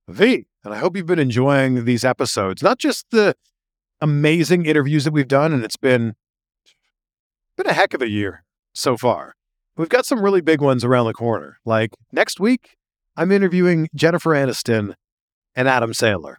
And 0.07 0.73
I 0.73 0.77
hope 0.77 0.97
you've 0.97 1.05
been 1.05 1.19
enjoying 1.19 1.85
these 1.85 2.03
episodes, 2.03 2.61
not 2.61 2.77
just 2.77 3.05
the 3.11 3.35
amazing 4.01 4.65
interviews 4.65 5.05
that 5.05 5.13
we've 5.13 5.27
done, 5.27 5.53
and 5.53 5.63
it's 5.63 5.77
been 5.77 6.15
been 7.57 7.67
a 7.67 7.73
heck 7.73 7.93
of 7.93 8.01
a 8.01 8.09
year 8.09 8.43
so 8.73 8.95
far. 8.95 9.35
We've 9.75 9.89
got 9.89 10.05
some 10.05 10.21
really 10.21 10.41
big 10.41 10.61
ones 10.61 10.83
around 10.83 11.07
the 11.07 11.13
corner. 11.13 11.57
Like 11.65 11.91
next 12.11 12.39
week, 12.39 12.77
I'm 13.15 13.31
interviewing 13.31 13.89
Jennifer 13.93 14.31
Aniston 14.31 14.93
and 15.55 15.67
Adam 15.67 15.91
Sandler. 15.91 16.35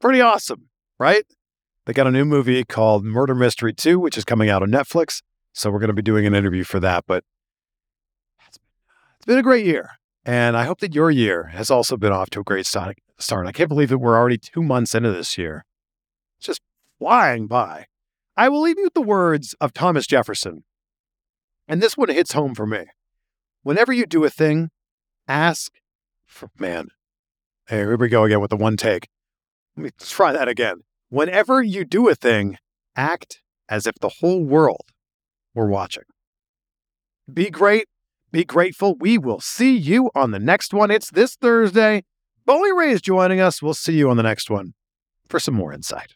Pretty 0.00 0.20
awesome, 0.20 0.68
right? 0.98 1.24
They 1.84 1.92
got 1.92 2.06
a 2.06 2.12
new 2.12 2.24
movie 2.24 2.64
called 2.64 3.04
Murder 3.04 3.34
Mystery 3.34 3.72
2, 3.72 3.98
which 3.98 4.16
is 4.16 4.24
coming 4.24 4.48
out 4.48 4.62
on 4.62 4.70
Netflix. 4.70 5.20
So 5.52 5.70
we're 5.70 5.80
going 5.80 5.88
to 5.88 5.94
be 5.94 6.02
doing 6.02 6.26
an 6.26 6.34
interview 6.34 6.64
for 6.64 6.80
that. 6.80 7.04
But 7.06 7.24
it's 8.48 9.26
been 9.26 9.38
a 9.38 9.42
great 9.42 9.66
year. 9.66 9.90
And 10.24 10.56
I 10.56 10.64
hope 10.64 10.78
that 10.80 10.94
your 10.94 11.10
year 11.10 11.48
has 11.48 11.70
also 11.70 11.96
been 11.96 12.12
off 12.12 12.30
to 12.30 12.40
a 12.40 12.44
great 12.44 12.66
start. 12.66 12.96
I 13.30 13.52
can't 13.52 13.68
believe 13.68 13.88
that 13.88 13.98
we're 13.98 14.16
already 14.16 14.38
two 14.38 14.62
months 14.62 14.94
into 14.94 15.10
this 15.10 15.36
year. 15.36 15.64
It's 16.38 16.46
just 16.46 16.60
flying 16.98 17.48
by. 17.48 17.86
I 18.36 18.48
will 18.48 18.62
leave 18.62 18.78
you 18.78 18.84
with 18.84 18.94
the 18.94 19.02
words 19.02 19.54
of 19.60 19.72
Thomas 19.72 20.06
Jefferson. 20.06 20.64
And 21.68 21.82
this 21.82 21.96
one 21.96 22.08
hits 22.08 22.32
home 22.32 22.54
for 22.54 22.66
me. 22.66 22.84
Whenever 23.62 23.92
you 23.92 24.06
do 24.06 24.24
a 24.24 24.30
thing, 24.30 24.70
ask 25.28 25.72
for, 26.24 26.48
man. 26.58 26.88
Hey, 27.68 27.78
here 27.78 27.96
we 27.96 28.08
go 28.08 28.24
again 28.24 28.40
with 28.40 28.50
the 28.50 28.56
one 28.56 28.76
take. 28.76 29.08
Let 29.76 29.84
me 29.84 29.90
try 30.00 30.32
that 30.32 30.48
again. 30.48 30.82
Whenever 31.10 31.62
you 31.62 31.84
do 31.84 32.08
a 32.08 32.14
thing, 32.14 32.56
act 32.96 33.42
as 33.68 33.86
if 33.86 33.94
the 34.00 34.08
whole 34.20 34.42
world 34.44 34.86
were 35.54 35.68
watching. 35.68 36.04
Be 37.32 37.50
great. 37.50 37.86
Be 38.30 38.44
grateful. 38.44 38.96
We 38.98 39.18
will 39.18 39.40
see 39.40 39.76
you 39.76 40.10
on 40.14 40.30
the 40.30 40.38
next 40.38 40.72
one. 40.72 40.90
It's 40.90 41.10
this 41.10 41.36
Thursday. 41.36 42.04
Bully 42.46 42.72
Ray 42.72 42.90
is 42.90 43.02
joining 43.02 43.40
us. 43.40 43.62
We'll 43.62 43.74
see 43.74 43.96
you 43.96 44.10
on 44.10 44.16
the 44.16 44.22
next 44.22 44.50
one 44.50 44.72
for 45.28 45.38
some 45.38 45.54
more 45.54 45.72
insight. 45.72 46.14